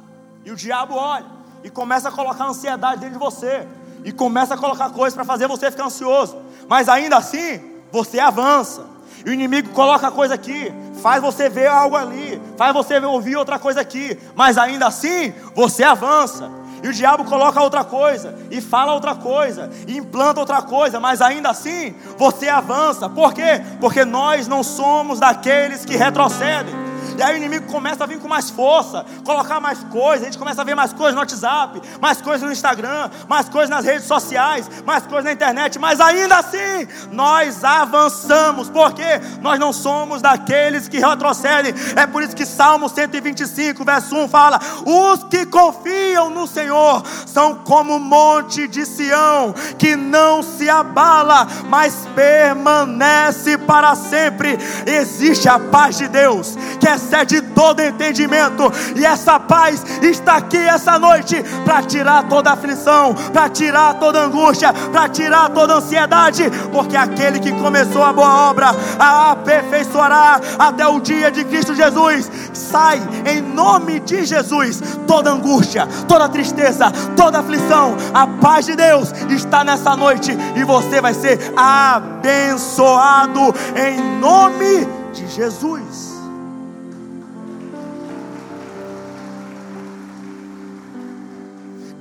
[0.45, 1.25] e o diabo olha
[1.65, 3.67] e começa a colocar ansiedade dentro de você,
[4.05, 6.37] e começa a colocar coisas para fazer você ficar ansioso,
[6.69, 8.85] mas ainda assim, você avança.
[9.25, 10.71] E o inimigo coloca coisa aqui,
[11.03, 15.83] faz você ver algo ali, faz você ouvir outra coisa aqui, mas ainda assim você
[15.83, 16.51] avança.
[16.83, 21.21] E o diabo coloca outra coisa, e fala outra coisa, e implanta outra coisa, mas
[21.21, 23.09] ainda assim você avança.
[23.09, 23.63] Por quê?
[23.81, 26.75] Porque nós não somos daqueles que retrocedem.
[27.19, 30.23] E aí o inimigo começa a vir com mais força, colocar mais coisas.
[30.23, 33.71] A gente começa a ver mais coisas no WhatsApp, mais coisas no Instagram, mais coisas
[33.71, 35.79] nas redes sociais, mais coisas na internet.
[35.79, 41.75] Mas ainda assim, nós avançamos, porque nós não somos daqueles que retrocedem.
[41.95, 47.57] É por isso que Salmo 125, verso 1 fala: Os que confiam no Senhor são
[47.57, 54.59] como o monte de Sião, que não se abala, mas permanece para sempre.
[54.87, 58.73] Existe a paz de Deus, que é excede todo entendimento.
[58.97, 64.73] E essa paz está aqui essa noite para tirar toda aflição, para tirar toda angústia,
[64.73, 71.01] para tirar toda ansiedade, porque aquele que começou a boa obra a aperfeiçoará até o
[71.01, 72.31] dia de Cristo Jesus.
[72.53, 77.97] Sai em nome de Jesus toda angústia, toda tristeza, toda aflição.
[78.13, 85.29] A paz de Deus está nessa noite e você vai ser abençoado em nome de
[85.29, 86.16] Jesus.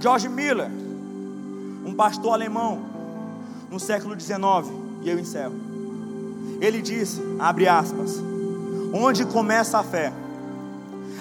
[0.06, 0.70] George Miller,
[1.84, 2.80] um pastor alemão,
[3.72, 4.38] no século XIX,
[5.02, 5.56] e eu encerro.
[6.62, 8.22] Ele disse, abre aspas,
[8.94, 10.14] onde começa a fé,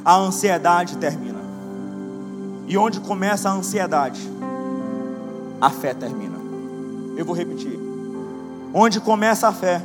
[0.05, 1.41] a ansiedade termina.
[2.69, 4.21] E onde começa a ansiedade,
[5.59, 6.37] a fé termina.
[7.17, 7.81] Eu vou repetir.
[8.75, 9.83] Onde começa a fé,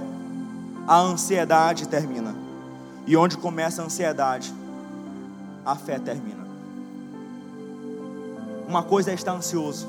[0.85, 2.35] a ansiedade termina.
[3.07, 4.53] E onde começa a ansiedade,
[5.65, 6.38] a fé termina.
[8.69, 9.87] Uma coisa é estar ansioso,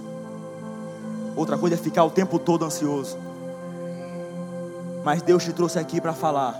[1.36, 3.18] outra coisa é ficar o tempo todo ansioso.
[5.04, 6.58] Mas Deus te trouxe aqui para falar: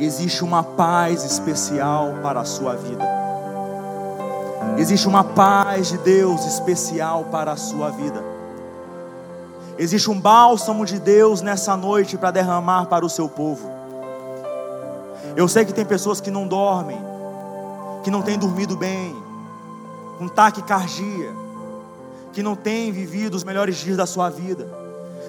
[0.00, 3.04] existe uma paz especial para a sua vida.
[4.76, 8.20] Existe uma paz de Deus especial para a sua vida.
[9.78, 13.70] Existe um bálsamo de Deus nessa noite para derramar para o seu povo.
[15.36, 16.98] Eu sei que tem pessoas que não dormem,
[18.02, 19.27] que não têm dormido bem,
[20.18, 21.32] com taquicardia,
[22.32, 24.68] que não têm vivido os melhores dias da sua vida,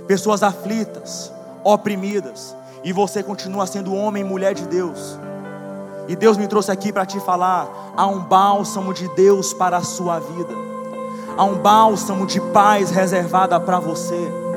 [0.08, 1.32] pessoas aflitas,
[1.64, 5.18] oprimidas, e você continua sendo homem e mulher de Deus.
[6.08, 9.84] E Deus me trouxe aqui para te falar: há um bálsamo de Deus para a
[9.84, 10.54] sua vida,
[11.38, 14.49] há um bálsamo de paz reservada para você.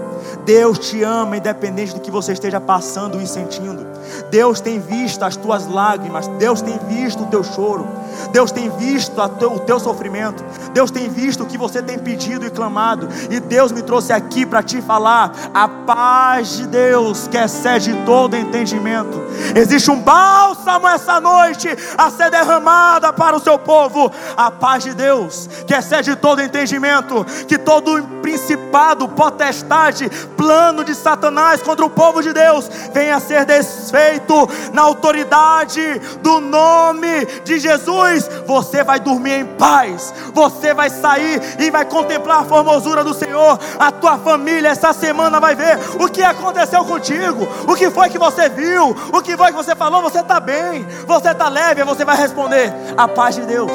[0.45, 3.87] Deus te ama, independente do que você esteja passando e sentindo.
[4.31, 7.87] Deus tem visto as tuas lágrimas, Deus tem visto o teu choro,
[8.33, 12.51] Deus tem visto o teu sofrimento, Deus tem visto o que você tem pedido e
[12.51, 17.95] clamado, e Deus me trouxe aqui para te falar: a paz de Deus que excede
[18.05, 19.23] todo entendimento.
[19.55, 24.95] Existe um bálsamo essa noite a ser derramada para o seu povo, a paz de
[24.95, 30.09] Deus que excede todo entendimento, que todo principado, potestade,
[30.43, 34.35] plano de Satanás contra o povo de Deus venha a ser desfeito
[34.73, 38.29] na autoridade do nome de Jesus.
[38.45, 43.57] Você vai dormir em paz, você vai sair e vai contemplar a formosura do Senhor.
[43.79, 48.19] A tua família essa semana vai ver o que aconteceu contigo, o que foi que
[48.19, 50.03] você viu, o que foi que você falou.
[50.03, 53.71] Você está bem, você está leve, você vai responder: a paz de Deus.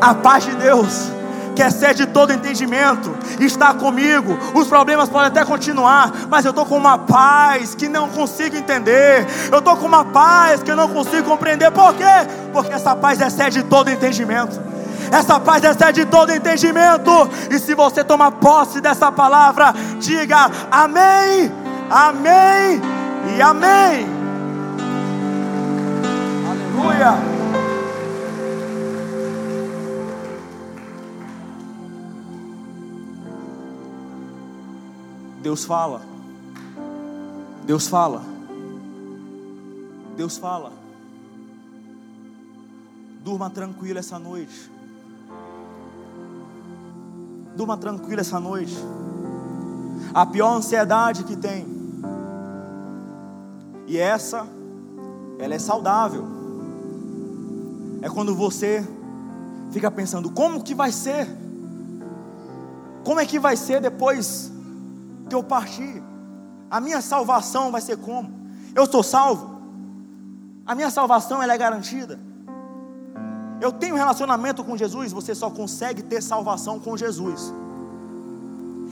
[0.00, 1.21] A paz de Deus
[1.54, 4.38] que excede todo entendimento, está comigo.
[4.54, 9.26] Os problemas podem até continuar, mas eu estou com uma paz que não consigo entender.
[9.50, 11.70] Eu estou com uma paz que eu não consigo compreender.
[11.70, 12.04] Por quê?
[12.52, 14.60] Porque essa paz excede todo entendimento.
[15.10, 17.10] Essa paz excede todo entendimento.
[17.50, 21.52] E se você tomar posse dessa palavra, diga amém,
[21.90, 22.80] amém
[23.36, 24.06] e amém.
[26.48, 27.41] Aleluia.
[35.42, 36.00] Deus fala.
[37.66, 38.22] Deus fala.
[40.16, 40.72] Deus fala.
[43.24, 44.70] Durma tranquilo essa noite.
[47.56, 48.76] Durma tranquilo essa noite.
[50.14, 51.66] A pior ansiedade que tem.
[53.88, 54.46] E essa,
[55.40, 56.24] ela é saudável.
[58.00, 58.86] É quando você
[59.72, 61.26] fica pensando: como que vai ser?
[63.02, 64.51] Como é que vai ser depois
[65.32, 66.02] que eu partir,
[66.70, 68.30] a minha salvação vai ser como?
[68.74, 69.62] Eu sou salvo,
[70.66, 72.20] a minha salvação ela é garantida.
[73.58, 77.50] Eu tenho relacionamento com Jesus, você só consegue ter salvação com Jesus.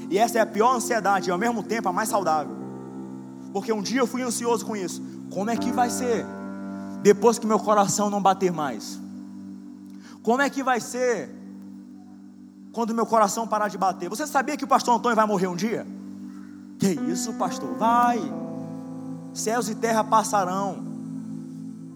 [0.09, 2.57] E essa é a pior ansiedade e ao mesmo tempo a mais saudável.
[3.53, 5.03] Porque um dia eu fui ansioso com isso.
[5.31, 6.25] Como é que vai ser
[7.03, 8.99] depois que meu coração não bater mais?
[10.23, 11.29] Como é que vai ser
[12.73, 14.09] quando meu coração parar de bater?
[14.09, 15.87] Você sabia que o pastor Antônio vai morrer um dia?
[16.81, 17.75] Que isso, pastor?
[17.77, 18.19] Vai.
[19.35, 20.83] Céus e terra passarão,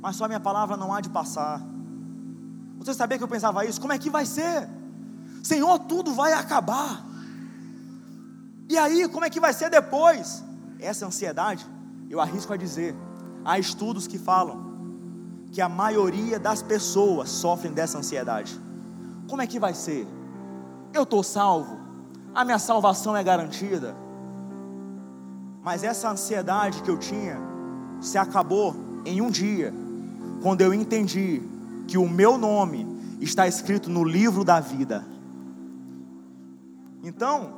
[0.01, 1.61] mas só minha palavra não há de passar.
[2.78, 3.80] Você sabia que eu pensava isso?
[3.80, 4.68] Como é que vai ser?
[5.43, 7.05] Senhor, tudo vai acabar.
[8.68, 10.45] E aí, como é que vai ser depois?
[10.78, 11.66] Essa ansiedade,
[12.11, 12.95] eu arrisco a dizer,
[13.45, 14.74] há estudos que falam
[15.51, 18.61] que a maioria das pessoas sofrem dessa ansiedade.
[19.28, 20.07] Como é que vai ser?
[20.93, 21.78] Eu estou salvo,
[22.35, 24.03] a minha salvação é garantida.
[25.65, 27.41] Mas essa ansiedade que eu tinha
[27.99, 29.73] se acabou em um dia,
[30.43, 31.43] quando eu entendi
[31.89, 32.87] que o meu nome
[33.19, 35.03] está escrito no livro da vida.
[37.03, 37.55] Então,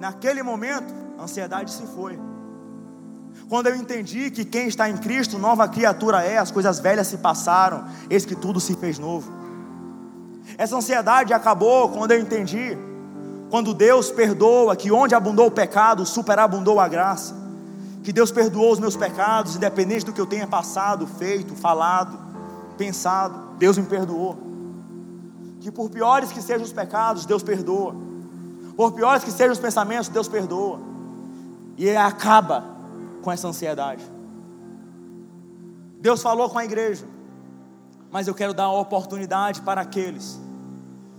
[0.00, 2.18] naquele momento, a ansiedade se foi.
[3.48, 7.18] Quando eu entendi que quem está em Cristo, nova criatura é, as coisas velhas se
[7.18, 9.30] passaram, eis que tudo se fez novo.
[10.56, 12.76] Essa ansiedade acabou quando eu entendi
[13.50, 17.34] quando Deus perdoa, que onde abundou o pecado, superabundou a graça.
[18.02, 22.18] Que Deus perdoou os meus pecados, independente do que eu tenha passado, feito, falado,
[22.76, 24.36] pensado, Deus me perdoou.
[25.60, 27.94] Que por piores que sejam os pecados, Deus perdoa.
[28.76, 30.78] Por piores que sejam os pensamentos, Deus perdoa.
[31.76, 32.64] E acaba
[33.22, 34.04] com essa ansiedade.
[36.00, 37.04] Deus falou com a igreja,
[38.10, 40.38] mas eu quero dar uma oportunidade para aqueles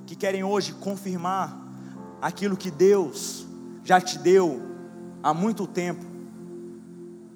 [0.06, 1.59] que querem hoje confirmar
[2.22, 3.46] aquilo que Deus
[3.84, 4.62] já te deu
[5.24, 6.06] há muito tempo.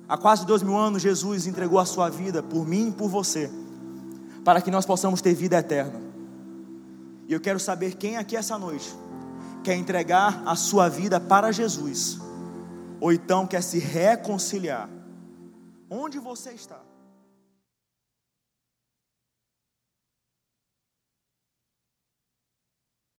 [0.07, 3.49] Há quase dois mil anos, Jesus entregou a sua vida por mim e por você,
[4.43, 6.01] para que nós possamos ter vida eterna.
[7.27, 8.93] E eu quero saber quem aqui essa noite
[9.63, 12.19] quer entregar a sua vida para Jesus,
[12.99, 14.89] ou então quer se reconciliar.
[15.89, 16.79] Onde você está?